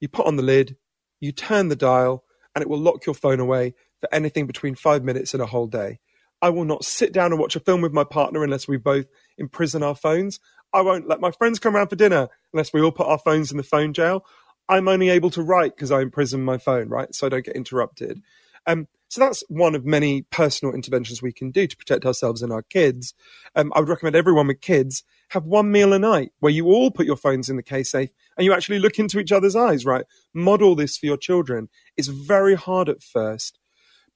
you 0.00 0.08
put 0.08 0.26
on 0.26 0.34
the 0.34 0.42
lid, 0.42 0.76
you 1.20 1.30
turn 1.30 1.68
the 1.68 1.76
dial, 1.76 2.24
and 2.56 2.62
it 2.62 2.68
will 2.68 2.80
lock 2.80 3.06
your 3.06 3.14
phone 3.14 3.38
away 3.38 3.74
for 4.00 4.12
anything 4.12 4.48
between 4.48 4.74
five 4.74 5.04
minutes 5.04 5.32
and 5.32 5.40
a 5.40 5.46
whole 5.46 5.68
day. 5.68 6.00
I 6.42 6.48
will 6.48 6.64
not 6.64 6.84
sit 6.84 7.12
down 7.12 7.30
and 7.30 7.40
watch 7.40 7.54
a 7.54 7.60
film 7.60 7.82
with 7.82 7.92
my 7.92 8.02
partner 8.02 8.42
unless 8.42 8.66
we 8.66 8.78
both 8.78 9.06
imprison 9.38 9.84
our 9.84 9.94
phones. 9.94 10.40
I 10.72 10.80
won't 10.80 11.06
let 11.06 11.20
my 11.20 11.30
friends 11.30 11.60
come 11.60 11.76
around 11.76 11.86
for 11.86 11.94
dinner 11.94 12.26
unless 12.52 12.72
we 12.72 12.80
all 12.80 12.90
put 12.90 13.06
our 13.06 13.18
phones 13.18 13.52
in 13.52 13.56
the 13.56 13.62
phone 13.62 13.92
jail. 13.92 14.26
I'm 14.68 14.88
only 14.88 15.08
able 15.08 15.30
to 15.30 15.42
write 15.44 15.76
because 15.76 15.92
I 15.92 16.00
imprison 16.00 16.44
my 16.44 16.58
phone, 16.58 16.88
right? 16.88 17.14
So 17.14 17.28
I 17.28 17.30
don't 17.30 17.44
get 17.44 17.54
interrupted. 17.54 18.20
Um, 18.66 18.88
so 19.14 19.20
that's 19.20 19.44
one 19.46 19.76
of 19.76 19.86
many 19.86 20.22
personal 20.22 20.74
interventions 20.74 21.22
we 21.22 21.32
can 21.32 21.52
do 21.52 21.68
to 21.68 21.76
protect 21.76 22.04
ourselves 22.04 22.42
and 22.42 22.52
our 22.52 22.62
kids. 22.62 23.14
Um, 23.54 23.72
I 23.72 23.78
would 23.78 23.88
recommend 23.88 24.16
everyone 24.16 24.48
with 24.48 24.60
kids 24.60 25.04
have 25.28 25.44
one 25.44 25.70
meal 25.70 25.92
a 25.92 26.00
night 26.00 26.32
where 26.40 26.50
you 26.50 26.66
all 26.66 26.90
put 26.90 27.06
your 27.06 27.14
phones 27.14 27.48
in 27.48 27.54
the 27.54 27.62
kSafe 27.62 28.10
and 28.36 28.44
you 28.44 28.52
actually 28.52 28.80
look 28.80 28.98
into 28.98 29.20
each 29.20 29.30
other's 29.30 29.54
eyes, 29.54 29.86
right? 29.86 30.04
Model 30.34 30.74
this 30.74 30.96
for 30.96 31.06
your 31.06 31.16
children. 31.16 31.68
It's 31.96 32.08
very 32.08 32.56
hard 32.56 32.88
at 32.88 33.04
first, 33.04 33.56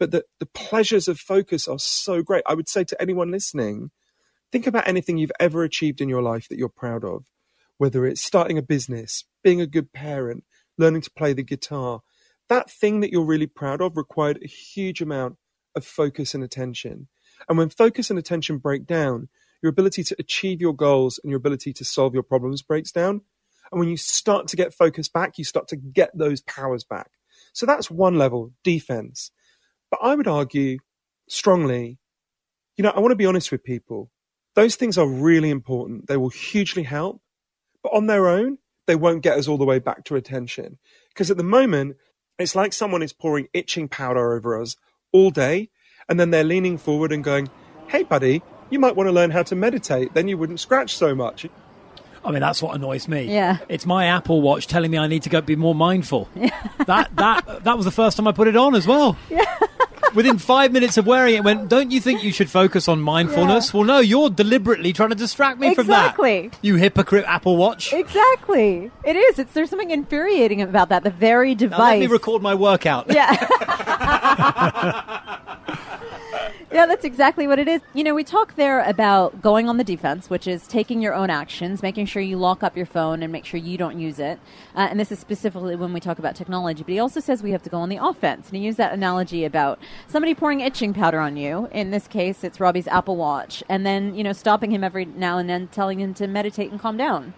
but 0.01 0.11
the, 0.11 0.25
the 0.41 0.47
pleasures 0.47 1.07
of 1.07 1.21
focus 1.21 1.69
are 1.69 1.79
so 1.79 2.21
great. 2.21 2.43
I 2.45 2.55
would 2.55 2.69
say 2.69 2.83
to 2.83 3.01
anyone 3.01 3.31
listening, 3.31 3.93
think 4.51 4.67
about 4.67 4.89
anything 4.89 5.17
you've 5.17 5.31
ever 5.39 5.63
achieved 5.63 6.01
in 6.01 6.09
your 6.09 6.23
life 6.23 6.49
that 6.49 6.59
you're 6.59 6.69
proud 6.69 7.05
of, 7.05 7.25
whether 7.77 8.05
it's 8.05 8.21
starting 8.21 8.59
a 8.59 8.63
business, 8.63 9.23
being 9.45 9.61
a 9.61 9.67
good 9.69 9.93
parent, 9.93 10.43
learning 10.77 11.03
to 11.03 11.11
play 11.13 11.35
the 11.35 11.45
guitar, 11.45 12.01
that 12.49 12.71
thing 12.71 13.01
that 13.01 13.11
you're 13.13 13.25
really 13.25 13.47
proud 13.47 13.81
of 13.81 13.97
required 13.97 14.39
a 14.43 14.49
huge 14.49 15.01
amount 15.01 15.37
of 15.77 15.85
focus 15.85 16.35
and 16.35 16.43
attention. 16.43 17.09
And 17.49 17.59
when 17.59 17.69
focus 17.69 18.11
and 18.11 18.19
attention 18.19 18.59
break 18.59 18.87
down, 18.87 19.29
your 19.63 19.71
ability 19.71 20.05
to 20.05 20.17
achieve 20.19 20.61
your 20.61 20.75
goals 20.75 21.19
and 21.23 21.31
your 21.31 21.39
ability 21.39 21.73
to 21.75 21.85
solve 21.85 22.15
your 22.15 22.23
problems 22.23 22.63
breaks 22.63 22.93
down. 22.93 23.23
And 23.71 23.79
when 23.79 23.89
you 23.89 23.97
start 23.97 24.49
to 24.49 24.57
get 24.57 24.75
focus 24.75 25.09
back, 25.09 25.37
you 25.37 25.45
start 25.45 25.69
to 25.69 25.77
get 25.77 26.11
those 26.17 26.41
powers 26.43 26.85
back. 26.85 27.11
So 27.53 27.67
that's 27.67 27.91
one 27.91 28.17
level, 28.17 28.53
defense. 28.65 29.31
But 29.91 30.01
I 30.03 30.15
would 30.15 30.29
argue 30.29 30.79
strongly, 31.29 31.99
you 32.77 32.85
know, 32.85 32.91
I 32.91 33.01
want 33.01 33.13
to 33.13 33.17
be 33.17 33.27
honest 33.27 33.53
with 33.53 33.65
people. 33.65 34.11
Those 34.55 34.77
things 34.77 34.99
are 34.99 35.07
really 35.07 35.51
important. 35.51 36.07
They 36.09 36.17
will 36.17 36.31
hugely 36.31 36.83
help. 36.83 37.21
But 37.83 37.93
on 37.93 38.07
their 38.07 38.29
own, 38.29 38.59
they 38.87 38.97
won't 38.97 39.23
get 39.23 39.39
us 39.39 39.49
all 39.49 39.59
the 39.59 39.65
way 39.65 39.79
back 39.79 40.05
to 40.05 40.17
attention. 40.17 40.79
Because 41.11 41.31
at 41.31 41.37
the 41.37 41.45
moment, 41.45 41.97
it's 42.39 42.55
like 42.55 42.73
someone 42.73 43.03
is 43.03 43.13
pouring 43.13 43.49
itching 43.53 43.89
powder 43.89 44.33
over 44.35 44.61
us 44.61 44.77
all 45.13 45.31
day, 45.31 45.71
and 46.09 46.19
then 46.19 46.31
they're 46.31 46.45
leaning 46.45 46.79
forward 46.79 47.13
and 47.13 47.25
going, 47.25 47.51
Hey, 47.89 48.03
buddy, 48.03 48.43
you 48.71 48.79
might 48.79 48.97
want 48.97 49.09
to 49.09 49.13
learn 49.13 49.31
how 49.31 49.43
to 49.45 49.57
meditate. 49.57 50.15
Then 50.15 50.29
you 50.29 50.37
wouldn't 50.37 50.61
scratch 50.61 50.97
so 50.97 51.15
much. 51.15 51.47
I 52.25 52.31
mean, 52.31 52.41
that's 52.41 52.63
what 52.63 52.75
annoys 52.75 53.09
me. 53.09 53.33
Yeah. 53.33 53.59
It's 53.69 53.87
my 53.87 54.07
Apple 54.07 54.43
Watch 54.43 54.67
telling 54.67 54.91
me 54.91 54.99
I 54.99 55.07
need 55.07 55.23
to 55.23 55.31
go 55.31 55.41
be 55.41 55.57
more 55.57 55.75
mindful. 55.75 56.29
Yeah. 56.35 56.51
That 56.87 57.15
that 57.17 57.65
that 57.65 57.77
was 57.77 57.85
the 57.85 57.91
first 57.91 58.17
time 58.17 58.27
I 58.27 58.33
put 58.33 58.49
it 58.49 58.57
on 58.57 58.75
as 58.75 58.87
well. 58.87 59.15
Yeah. 59.29 59.45
Within 60.15 60.39
five 60.39 60.73
minutes 60.73 60.97
of 60.97 61.07
wearing 61.07 61.35
it, 61.35 61.45
went. 61.45 61.69
Don't 61.69 61.91
you 61.91 62.01
think 62.01 62.23
you 62.23 62.33
should 62.33 62.51
focus 62.51 62.89
on 62.89 63.01
mindfulness? 63.01 63.73
Yeah. 63.73 63.79
Well, 63.79 63.87
no, 63.87 63.99
you're 63.99 64.31
deliberately 64.31 64.93
trying 64.93 65.11
to 65.11 65.15
distract 65.15 65.59
me 65.59 65.69
exactly. 65.69 65.85
from 65.85 65.91
that. 65.91 66.05
Exactly. 66.07 66.51
You 66.63 66.77
hypocrite, 66.77 67.25
Apple 67.27 67.57
Watch. 67.57 67.93
Exactly. 67.93 68.91
It 69.05 69.17
is. 69.17 69.39
It's 69.39 69.53
there's 69.53 69.71
something 69.71 69.91
infuriating 69.91 70.63
about 70.63 70.89
that. 70.89 71.05
The 71.05 71.11
very 71.11 71.55
device. 71.55 71.79
Now 71.79 71.91
let 71.91 72.01
me 72.01 72.07
record 72.07 72.43
my 72.43 72.55
workout. 72.55 73.07
Yeah. 73.09 73.35
yeah, 76.71 76.85
that's 76.87 77.05
exactly 77.05 77.47
what 77.47 77.59
it 77.59 77.67
is. 77.67 77.81
You 77.95 78.05
know, 78.05 78.15
we 78.15 78.25
talk 78.25 78.57
there 78.57 78.83
about 78.83 79.41
going 79.41 79.69
on 79.69 79.79
the 79.79 79.85
defense, 79.85 80.29
which 80.29 80.47
is 80.47 80.67
taking 80.67 81.01
your 81.01 81.15
own 81.15 81.31
actions, 81.31 81.83
making 81.83 82.07
sure 82.07 82.21
you 82.21 82.37
lock 82.37 82.63
up 82.63 82.77
your 82.77 82.87
phone 82.87 83.23
and 83.23 83.33
make 83.33 83.47
sure 83.47 83.59
you 83.59 83.79
don't 83.79 83.99
use 83.99 84.19
it. 84.19 84.39
Uh, 84.75 84.89
and 84.91 85.01
this 85.01 85.11
is 85.11 85.19
specifically 85.19 85.77
when 85.77 85.93
we 85.93 86.01
talk 86.01 86.19
about 86.19 86.37
technology. 86.37 86.83
But 86.83 86.93
he 86.93 86.99
also 86.99 87.21
says 87.21 87.43
we 87.43 87.53
have 87.53 87.63
to 87.63 87.71
go 87.71 87.79
on 87.79 87.89
the 87.89 87.97
offense. 87.97 88.49
And 88.49 88.57
he 88.57 88.65
used 88.65 88.79
that 88.79 88.93
analogy 88.93 89.45
about 89.45 89.79
somebody 90.09 90.35
pouring 90.35 90.61
itching 90.61 90.93
powder 90.93 91.21
on 91.21 91.37
you. 91.37 91.69
In 91.73 91.91
this 91.91 92.07
case, 92.07 92.45
it's 92.45 92.61
Robbie's 92.61 92.89
Apple 92.89 93.17
Watch. 93.17 93.63
And 93.69 93.87
then, 93.87 94.15
you 94.15 94.23
know, 94.23 94.33
stopping 94.33 94.71
him 94.71 94.85
every 94.85 95.07
now 95.07 95.39
and 95.39 95.49
then, 95.49 95.69
telling 95.69 96.01
him 96.01 96.13
to 96.15 96.27
meditate 96.27 96.71
and 96.71 96.81
calm 96.81 96.97
down. 96.97 97.33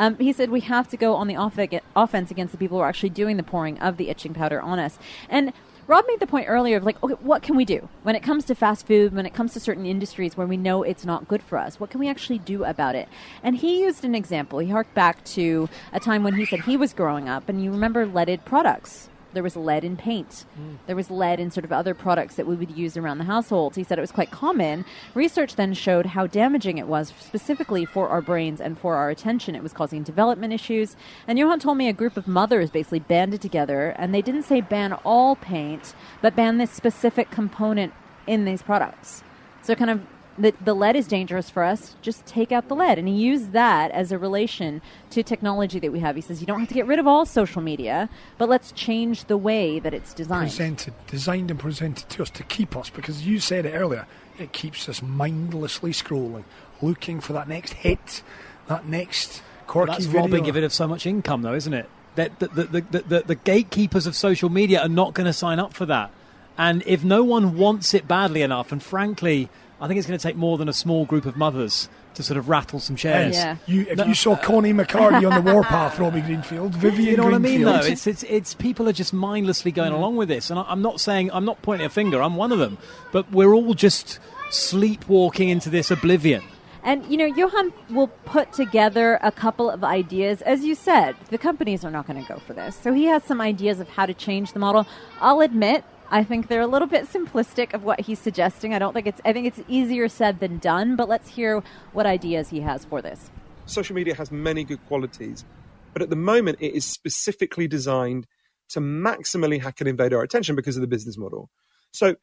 Um, 0.00 0.16
he 0.16 0.32
said 0.32 0.48
we 0.48 0.60
have 0.60 0.88
to 0.88 0.96
go 0.96 1.14
on 1.14 1.26
the 1.26 1.36
off- 1.36 1.58
offense 1.94 2.30
against 2.30 2.52
the 2.52 2.58
people 2.58 2.78
who 2.78 2.82
are 2.82 2.88
actually 2.88 3.10
doing 3.10 3.36
the 3.36 3.42
pouring 3.42 3.78
of 3.80 3.98
the 3.98 4.08
itching 4.08 4.32
powder 4.32 4.58
on 4.58 4.78
us. 4.78 4.98
And 5.28 5.52
Rob 5.86 6.06
made 6.08 6.20
the 6.20 6.26
point 6.26 6.46
earlier 6.48 6.78
of 6.78 6.84
like, 6.84 7.02
okay, 7.04 7.16
what 7.20 7.42
can 7.42 7.54
we 7.54 7.66
do 7.66 7.86
when 8.02 8.14
it 8.14 8.22
comes 8.22 8.46
to 8.46 8.54
fast 8.54 8.86
food, 8.86 9.14
when 9.14 9.26
it 9.26 9.34
comes 9.34 9.52
to 9.52 9.60
certain 9.60 9.84
industries 9.84 10.38
where 10.38 10.46
we 10.46 10.56
know 10.56 10.82
it's 10.82 11.04
not 11.04 11.28
good 11.28 11.42
for 11.42 11.58
us? 11.58 11.78
What 11.78 11.90
can 11.90 12.00
we 12.00 12.08
actually 12.08 12.38
do 12.38 12.64
about 12.64 12.94
it? 12.94 13.10
And 13.42 13.56
he 13.56 13.82
used 13.82 14.02
an 14.02 14.14
example. 14.14 14.60
He 14.60 14.70
harked 14.70 14.94
back 14.94 15.22
to 15.36 15.68
a 15.92 16.00
time 16.00 16.24
when 16.24 16.32
he 16.32 16.46
said 16.46 16.60
he 16.60 16.78
was 16.78 16.94
growing 16.94 17.28
up, 17.28 17.50
and 17.50 17.62
you 17.62 17.70
remember 17.70 18.06
leaded 18.06 18.46
products 18.46 19.10
there 19.32 19.42
was 19.42 19.56
lead 19.56 19.84
in 19.84 19.96
paint. 19.96 20.44
Mm. 20.58 20.78
There 20.86 20.96
was 20.96 21.10
lead 21.10 21.40
in 21.40 21.50
sort 21.50 21.64
of 21.64 21.72
other 21.72 21.94
products 21.94 22.36
that 22.36 22.46
we 22.46 22.56
would 22.56 22.70
use 22.70 22.96
around 22.96 23.18
the 23.18 23.24
household. 23.24 23.76
He 23.76 23.84
said 23.84 23.98
it 23.98 24.00
was 24.00 24.12
quite 24.12 24.30
common. 24.30 24.84
Research 25.14 25.56
then 25.56 25.74
showed 25.74 26.06
how 26.06 26.26
damaging 26.26 26.78
it 26.78 26.86
was 26.86 27.12
specifically 27.18 27.84
for 27.84 28.08
our 28.08 28.20
brains 28.20 28.60
and 28.60 28.78
for 28.78 28.96
our 28.96 29.10
attention. 29.10 29.54
It 29.54 29.62
was 29.62 29.72
causing 29.72 30.02
development 30.02 30.52
issues. 30.52 30.96
And 31.26 31.38
Johann 31.38 31.60
told 31.60 31.78
me 31.78 31.88
a 31.88 31.92
group 31.92 32.16
of 32.16 32.26
mothers 32.26 32.70
basically 32.70 33.00
banded 33.00 33.40
together 33.40 33.90
and 33.98 34.14
they 34.14 34.22
didn't 34.22 34.42
say 34.42 34.60
ban 34.60 34.92
all 35.04 35.36
paint, 35.36 35.94
but 36.22 36.36
ban 36.36 36.58
this 36.58 36.70
specific 36.70 37.30
component 37.30 37.92
in 38.26 38.44
these 38.44 38.62
products. 38.62 39.22
So 39.62 39.74
kind 39.74 39.90
of 39.90 40.00
the, 40.38 40.54
the 40.64 40.74
lead 40.74 40.96
is 40.96 41.06
dangerous 41.06 41.50
for 41.50 41.62
us. 41.62 41.96
Just 42.02 42.24
take 42.26 42.52
out 42.52 42.68
the 42.68 42.74
lead. 42.74 42.98
And 42.98 43.06
he 43.08 43.14
used 43.14 43.52
that 43.52 43.90
as 43.90 44.12
a 44.12 44.18
relation 44.18 44.80
to 45.10 45.22
technology 45.22 45.78
that 45.78 45.92
we 45.92 46.00
have. 46.00 46.16
He 46.16 46.22
says 46.22 46.40
you 46.40 46.46
don't 46.46 46.60
have 46.60 46.68
to 46.68 46.74
get 46.74 46.86
rid 46.86 46.98
of 46.98 47.06
all 47.06 47.26
social 47.26 47.60
media, 47.62 48.08
but 48.38 48.48
let's 48.48 48.72
change 48.72 49.24
the 49.24 49.36
way 49.36 49.78
that 49.78 49.92
it's 49.92 50.14
designed. 50.14 50.50
Presented, 50.50 50.94
designed 51.06 51.50
and 51.50 51.60
presented 51.60 52.08
to 52.10 52.22
us 52.22 52.30
to 52.30 52.42
keep 52.44 52.76
us, 52.76 52.90
because 52.90 53.26
you 53.26 53.40
said 53.40 53.66
it 53.66 53.74
earlier, 53.74 54.06
it 54.38 54.52
keeps 54.52 54.88
us 54.88 55.02
mindlessly 55.02 55.92
scrolling, 55.92 56.44
looking 56.80 57.20
for 57.20 57.32
that 57.34 57.48
next 57.48 57.74
hit, 57.74 58.22
that 58.68 58.86
next 58.86 59.42
quirky 59.66 59.92
That's 59.92 60.06
video. 60.06 60.22
robbing 60.22 60.46
it 60.46 60.64
of 60.64 60.72
so 60.72 60.88
much 60.88 61.06
income, 61.06 61.42
though, 61.42 61.54
isn't 61.54 61.74
it? 61.74 61.88
That 62.16 62.38
the, 62.40 62.48
the, 62.48 62.64
the, 62.64 62.98
the, 63.02 63.20
the 63.26 63.34
gatekeepers 63.34 64.06
of 64.06 64.16
social 64.16 64.48
media 64.48 64.80
are 64.80 64.88
not 64.88 65.14
going 65.14 65.26
to 65.26 65.32
sign 65.32 65.58
up 65.58 65.74
for 65.74 65.86
that. 65.86 66.10
And 66.58 66.82
if 66.84 67.04
no 67.04 67.22
one 67.22 67.56
wants 67.56 67.94
it 67.94 68.08
badly 68.08 68.42
enough, 68.42 68.72
and 68.72 68.82
frankly, 68.82 69.48
I 69.80 69.88
think 69.88 69.98
it's 69.98 70.06
going 70.06 70.18
to 70.18 70.22
take 70.22 70.36
more 70.36 70.58
than 70.58 70.68
a 70.68 70.72
small 70.72 71.06
group 71.06 71.24
of 71.24 71.36
mothers 71.36 71.88
to 72.14 72.22
sort 72.22 72.36
of 72.36 72.48
rattle 72.48 72.80
some 72.80 72.96
chairs. 72.96 73.34
Yeah. 73.34 73.56
You, 73.66 73.86
if 73.88 74.06
you 74.06 74.14
saw 74.14 74.36
Connie 74.36 74.72
McCarthy 74.72 75.24
on 75.24 75.42
the 75.42 75.52
warpath, 75.52 75.98
Robbie 75.98 76.20
Greenfield, 76.20 76.74
Vivian 76.74 77.10
You 77.10 77.16
know 77.16 77.24
what 77.24 77.34
I 77.34 77.38
mean, 77.38 77.62
Greenfield, 77.62 77.84
though? 77.84 77.86
It's, 77.86 78.06
it's, 78.06 78.22
it's 78.24 78.54
people 78.54 78.88
are 78.88 78.92
just 78.92 79.12
mindlessly 79.12 79.72
going 79.72 79.92
along 79.92 80.16
with 80.16 80.28
this, 80.28 80.50
and 80.50 80.58
I, 80.58 80.64
I'm 80.68 80.82
not 80.82 81.00
saying 81.00 81.30
I'm 81.32 81.44
not 81.44 81.62
pointing 81.62 81.86
a 81.86 81.90
finger. 81.90 82.22
I'm 82.22 82.36
one 82.36 82.52
of 82.52 82.58
them, 82.58 82.78
but 83.12 83.30
we're 83.32 83.54
all 83.54 83.74
just 83.74 84.18
sleepwalking 84.50 85.48
into 85.48 85.70
this 85.70 85.90
oblivion. 85.90 86.42
And 86.82 87.04
you 87.06 87.16
know, 87.16 87.26
Johann 87.26 87.72
will 87.90 88.08
put 88.08 88.52
together 88.52 89.18
a 89.22 89.30
couple 89.30 89.70
of 89.70 89.84
ideas. 89.84 90.42
As 90.42 90.64
you 90.64 90.74
said, 90.74 91.14
the 91.28 91.38
companies 91.38 91.84
are 91.84 91.90
not 91.90 92.06
going 92.06 92.22
to 92.22 92.28
go 92.28 92.38
for 92.40 92.52
this. 92.54 92.76
So 92.76 92.92
he 92.92 93.04
has 93.04 93.22
some 93.24 93.40
ideas 93.40 93.80
of 93.80 93.88
how 93.88 94.06
to 94.06 94.14
change 94.14 94.52
the 94.52 94.58
model. 94.58 94.86
I'll 95.20 95.40
admit, 95.40 95.84
I 96.10 96.24
think 96.24 96.48
they're 96.48 96.60
a 96.60 96.66
little 96.66 96.88
bit 96.88 97.06
simplistic 97.06 97.72
of 97.72 97.84
what 97.84 98.00
he's 98.00 98.18
suggesting. 98.18 98.74
I 98.74 98.78
don't 98.80 98.92
think 98.92 99.06
it's 99.06 99.20
I 99.24 99.32
think 99.32 99.46
it's 99.46 99.60
easier 99.68 100.08
said 100.08 100.40
than 100.40 100.58
done, 100.58 100.96
but 100.96 101.08
let's 101.08 101.28
hear 101.28 101.62
what 101.92 102.04
ideas 102.04 102.48
he 102.50 102.60
has 102.60 102.84
for 102.84 103.00
this. 103.00 103.30
social 103.70 103.94
media 103.94 104.14
has 104.14 104.30
many 104.30 104.64
good 104.64 104.84
qualities, 104.86 105.44
but 105.92 106.02
at 106.02 106.10
the 106.10 106.16
moment 106.16 106.58
it 106.60 106.74
is 106.74 106.84
specifically 106.84 107.68
designed 107.68 108.26
to 108.70 108.80
maximally 108.80 109.60
hack 109.60 109.80
and 109.80 109.88
invade 109.88 110.12
our 110.12 110.22
attention 110.22 110.56
because 110.56 110.76
of 110.76 110.80
the 110.80 110.86
business 110.86 111.16
model. 111.16 111.50
So 111.92 112.16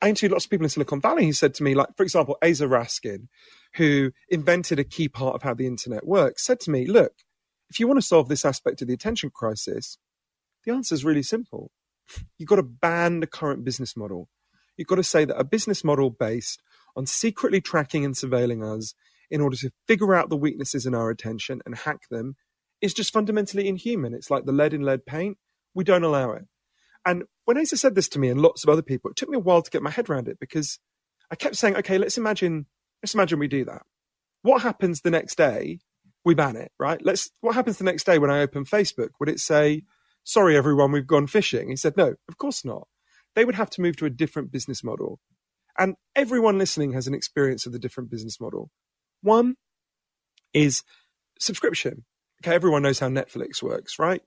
I 0.00 0.08
interviewed 0.08 0.32
lots 0.32 0.44
of 0.44 0.50
people 0.50 0.64
in 0.64 0.70
Silicon 0.70 1.00
Valley 1.00 1.26
who 1.26 1.32
said 1.32 1.54
to 1.54 1.62
me, 1.62 1.74
like, 1.74 1.88
for 1.96 2.02
example, 2.02 2.36
Aza 2.42 2.68
Raskin, 2.68 3.28
who 3.74 4.12
invented 4.28 4.78
a 4.78 4.84
key 4.84 5.08
part 5.08 5.34
of 5.34 5.42
how 5.42 5.54
the 5.54 5.66
internet 5.66 6.06
works, 6.06 6.44
said 6.44 6.60
to 6.60 6.70
me, 6.70 6.86
look, 6.86 7.12
if 7.70 7.80
you 7.80 7.86
want 7.86 7.98
to 7.98 8.06
solve 8.06 8.28
this 8.28 8.44
aspect 8.44 8.80
of 8.80 8.88
the 8.88 8.94
attention 8.94 9.30
crisis, 9.34 9.98
the 10.64 10.72
answer 10.72 10.94
is 10.94 11.04
really 11.04 11.22
simple. 11.22 11.70
You've 12.38 12.48
got 12.48 12.56
to 12.56 12.62
ban 12.62 13.20
the 13.20 13.26
current 13.26 13.64
business 13.64 13.96
model. 13.96 14.28
You've 14.76 14.88
got 14.88 14.96
to 14.96 15.02
say 15.02 15.24
that 15.24 15.38
a 15.38 15.44
business 15.44 15.82
model 15.84 16.10
based 16.10 16.62
on 16.96 17.06
secretly 17.06 17.60
tracking 17.60 18.04
and 18.04 18.14
surveilling 18.14 18.64
us 18.64 18.94
in 19.30 19.40
order 19.40 19.56
to 19.56 19.70
figure 19.86 20.14
out 20.14 20.30
the 20.30 20.36
weaknesses 20.36 20.86
in 20.86 20.94
our 20.94 21.10
attention 21.10 21.60
and 21.66 21.76
hack 21.76 22.08
them 22.10 22.36
is 22.80 22.94
just 22.94 23.12
fundamentally 23.12 23.68
inhuman. 23.68 24.14
It's 24.14 24.30
like 24.30 24.44
the 24.44 24.52
lead 24.52 24.72
in 24.72 24.82
lead 24.82 25.04
paint. 25.04 25.36
We 25.74 25.84
don't 25.84 26.04
allow 26.04 26.32
it. 26.32 26.44
And 27.04 27.24
when 27.44 27.56
Aza 27.56 27.78
said 27.78 27.94
this 27.94 28.08
to 28.10 28.18
me 28.18 28.28
and 28.28 28.40
lots 28.40 28.64
of 28.64 28.70
other 28.70 28.82
people, 28.82 29.10
it 29.10 29.16
took 29.16 29.28
me 29.28 29.36
a 29.36 29.40
while 29.40 29.62
to 29.62 29.70
get 29.70 29.82
my 29.82 29.90
head 29.90 30.08
around 30.08 30.28
it 30.28 30.38
because 30.38 30.78
I 31.30 31.34
kept 31.34 31.56
saying, 31.56 31.76
okay, 31.76 31.98
let's 31.98 32.18
imagine, 32.18 32.66
let's 33.02 33.14
imagine 33.14 33.38
we 33.38 33.48
do 33.48 33.64
that. 33.64 33.82
What 34.42 34.62
happens 34.62 35.00
the 35.00 35.10
next 35.10 35.36
day? 35.36 35.80
We 36.24 36.34
ban 36.34 36.56
it, 36.56 36.72
right? 36.78 37.00
Let's, 37.02 37.30
what 37.40 37.54
happens 37.54 37.78
the 37.78 37.84
next 37.84 38.04
day 38.04 38.18
when 38.18 38.30
I 38.30 38.40
open 38.40 38.64
Facebook? 38.64 39.10
Would 39.20 39.28
it 39.28 39.40
say, 39.40 39.82
sorry, 40.24 40.56
everyone, 40.56 40.92
we've 40.92 41.06
gone 41.06 41.26
fishing? 41.26 41.70
He 41.70 41.76
said, 41.76 41.96
no, 41.96 42.14
of 42.28 42.38
course 42.38 42.64
not. 42.64 42.88
They 43.34 43.44
would 43.44 43.54
have 43.54 43.70
to 43.70 43.80
move 43.80 43.96
to 43.96 44.06
a 44.06 44.10
different 44.10 44.50
business 44.50 44.82
model. 44.82 45.20
And 45.78 45.94
everyone 46.16 46.58
listening 46.58 46.92
has 46.92 47.06
an 47.06 47.14
experience 47.14 47.66
of 47.66 47.72
the 47.72 47.78
different 47.78 48.10
business 48.10 48.40
model. 48.40 48.70
One 49.22 49.54
is 50.52 50.82
subscription. 51.38 52.04
Okay, 52.42 52.54
everyone 52.54 52.82
knows 52.82 52.98
how 52.98 53.08
Netflix 53.08 53.62
works, 53.62 53.98
right? 53.98 54.22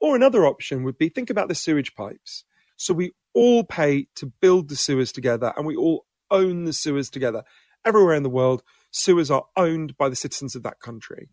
Or 0.00 0.14
another 0.14 0.46
option 0.46 0.84
would 0.84 0.98
be 0.98 1.08
think 1.08 1.30
about 1.30 1.48
the 1.48 1.54
sewage 1.54 1.94
pipes. 1.94 2.44
So 2.76 2.92
we 2.94 3.12
all 3.34 3.64
pay 3.64 4.08
to 4.16 4.26
build 4.40 4.68
the 4.68 4.76
sewers 4.76 5.12
together 5.12 5.52
and 5.56 5.66
we 5.66 5.76
all 5.76 6.06
own 6.30 6.64
the 6.64 6.72
sewers 6.72 7.10
together. 7.10 7.42
Everywhere 7.84 8.14
in 8.14 8.22
the 8.22 8.30
world, 8.30 8.62
sewers 8.90 9.30
are 9.30 9.44
owned 9.56 9.96
by 9.96 10.08
the 10.08 10.16
citizens 10.16 10.54
of 10.54 10.62
that 10.64 10.80
country. 10.80 11.28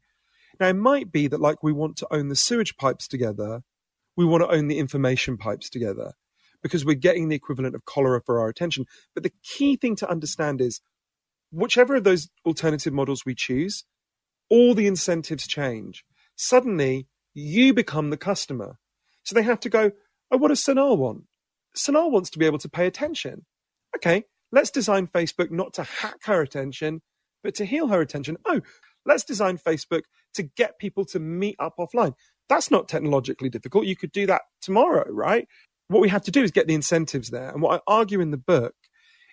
Now, 0.59 0.67
it 0.67 0.75
might 0.75 1.11
be 1.11 1.27
that, 1.27 1.41
like, 1.41 1.63
we 1.63 1.73
want 1.73 1.97
to 1.97 2.07
own 2.13 2.27
the 2.27 2.35
sewage 2.35 2.77
pipes 2.77 3.07
together, 3.07 3.61
we 4.15 4.25
want 4.25 4.43
to 4.43 4.55
own 4.55 4.67
the 4.67 4.79
information 4.79 5.37
pipes 5.37 5.69
together 5.69 6.13
because 6.61 6.85
we're 6.85 6.95
getting 6.95 7.29
the 7.29 7.35
equivalent 7.35 7.75
of 7.75 7.85
cholera 7.85 8.21
for 8.25 8.39
our 8.39 8.47
attention. 8.47 8.85
But 9.13 9.23
the 9.23 9.33
key 9.43 9.75
thing 9.75 9.95
to 9.97 10.09
understand 10.09 10.61
is 10.61 10.81
whichever 11.51 11.95
of 11.95 12.03
those 12.03 12.29
alternative 12.45 12.93
models 12.93 13.25
we 13.25 13.35
choose, 13.35 13.83
all 14.49 14.73
the 14.73 14.87
incentives 14.87 15.47
change. 15.47 16.03
Suddenly, 16.35 17.07
you 17.33 17.73
become 17.73 18.09
the 18.09 18.17
customer. 18.17 18.77
So 19.23 19.35
they 19.35 19.43
have 19.43 19.59
to 19.61 19.69
go, 19.69 19.91
oh, 20.31 20.37
what 20.37 20.49
does 20.49 20.63
Sanal 20.63 20.97
want? 20.97 21.23
Sanal 21.77 22.11
wants 22.11 22.29
to 22.31 22.39
be 22.39 22.45
able 22.45 22.59
to 22.59 22.69
pay 22.69 22.87
attention. 22.87 23.45
Okay, 23.95 24.23
let's 24.51 24.71
design 24.71 25.07
Facebook 25.07 25.51
not 25.51 25.73
to 25.73 25.83
hack 25.83 26.17
her 26.25 26.41
attention, 26.41 27.01
but 27.43 27.55
to 27.55 27.65
heal 27.65 27.87
her 27.87 28.01
attention. 28.01 28.37
Oh, 28.45 28.61
let's 29.05 29.23
design 29.23 29.57
Facebook 29.57 30.03
to 30.35 30.43
get 30.43 30.79
people 30.79 31.05
to 31.05 31.19
meet 31.19 31.55
up 31.59 31.75
offline. 31.79 32.13
That's 32.49 32.71
not 32.71 32.87
technologically 32.87 33.49
difficult. 33.49 33.85
You 33.85 33.95
could 33.95 34.11
do 34.11 34.25
that 34.27 34.43
tomorrow, 34.61 35.09
right? 35.09 35.47
What 35.87 36.01
we 36.01 36.09
have 36.09 36.23
to 36.23 36.31
do 36.31 36.43
is 36.43 36.51
get 36.51 36.67
the 36.67 36.73
incentives 36.73 37.29
there. 37.29 37.49
And 37.49 37.61
what 37.61 37.79
I 37.79 37.91
argue 37.91 38.19
in 38.19 38.31
the 38.31 38.37
book 38.37 38.75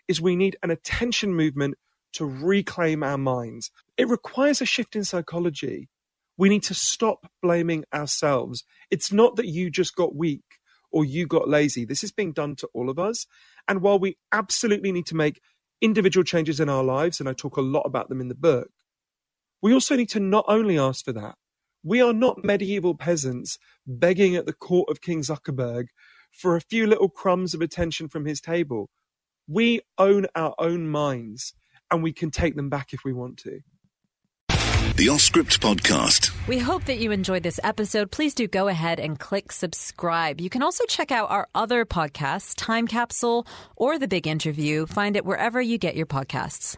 is 0.08 0.20
we 0.20 0.36
need 0.36 0.56
an 0.62 0.70
attention 0.70 1.34
movement 1.34 1.76
to 2.14 2.24
reclaim 2.24 3.02
our 3.02 3.18
minds. 3.18 3.70
It 3.96 4.08
requires 4.08 4.60
a 4.60 4.66
shift 4.66 4.96
in 4.96 5.04
psychology. 5.04 5.88
We 6.36 6.48
need 6.48 6.62
to 6.64 6.74
stop 6.74 7.30
blaming 7.42 7.84
ourselves. 7.94 8.64
It's 8.90 9.12
not 9.12 9.36
that 9.36 9.46
you 9.46 9.70
just 9.70 9.94
got 9.94 10.16
weak 10.16 10.42
or 10.90 11.04
you 11.04 11.26
got 11.26 11.48
lazy. 11.48 11.84
This 11.84 12.02
is 12.02 12.12
being 12.12 12.32
done 12.32 12.56
to 12.56 12.68
all 12.74 12.90
of 12.90 12.98
us. 12.98 13.26
And 13.68 13.82
while 13.82 13.98
we 13.98 14.16
absolutely 14.32 14.90
need 14.90 15.06
to 15.06 15.16
make 15.16 15.40
individual 15.80 16.24
changes 16.24 16.58
in 16.58 16.68
our 16.68 16.82
lives, 16.82 17.20
and 17.20 17.28
I 17.28 17.32
talk 17.32 17.56
a 17.56 17.62
lot 17.62 17.82
about 17.82 18.08
them 18.08 18.20
in 18.20 18.28
the 18.28 18.34
book, 18.34 18.70
we 19.62 19.72
also 19.72 19.94
need 19.94 20.08
to 20.10 20.20
not 20.20 20.44
only 20.48 20.78
ask 20.78 21.04
for 21.04 21.12
that, 21.12 21.36
we 21.82 22.00
are 22.00 22.12
not 22.12 22.44
medieval 22.44 22.94
peasants 22.94 23.58
begging 23.86 24.36
at 24.36 24.46
the 24.46 24.52
court 24.52 24.88
of 24.90 25.00
King 25.00 25.22
Zuckerberg 25.22 25.86
for 26.32 26.56
a 26.56 26.60
few 26.60 26.86
little 26.86 27.08
crumbs 27.08 27.54
of 27.54 27.60
attention 27.60 28.08
from 28.08 28.24
his 28.24 28.40
table. 28.40 28.90
We 29.48 29.80
own 29.98 30.26
our 30.34 30.54
own 30.58 30.88
minds 30.88 31.54
and 31.90 32.02
we 32.02 32.12
can 32.12 32.30
take 32.30 32.54
them 32.54 32.68
back 32.68 32.92
if 32.92 33.00
we 33.04 33.12
want 33.12 33.38
to. 33.38 33.60
The 34.96 35.08
Off 35.08 35.22
Script 35.22 35.60
Podcast. 35.62 36.30
We 36.46 36.58
hope 36.58 36.84
that 36.84 36.98
you 36.98 37.10
enjoyed 37.10 37.42
this 37.42 37.58
episode. 37.64 38.10
Please 38.10 38.34
do 38.34 38.46
go 38.46 38.68
ahead 38.68 39.00
and 39.00 39.18
click 39.18 39.50
subscribe. 39.50 40.40
You 40.40 40.50
can 40.50 40.62
also 40.62 40.84
check 40.84 41.10
out 41.10 41.30
our 41.30 41.48
other 41.54 41.86
podcasts, 41.86 42.54
Time 42.54 42.86
Capsule 42.86 43.46
or 43.76 43.98
The 43.98 44.08
Big 44.08 44.26
Interview. 44.26 44.86
Find 44.86 45.16
it 45.16 45.24
wherever 45.24 45.60
you 45.60 45.78
get 45.78 45.96
your 45.96 46.06
podcasts. 46.06 46.76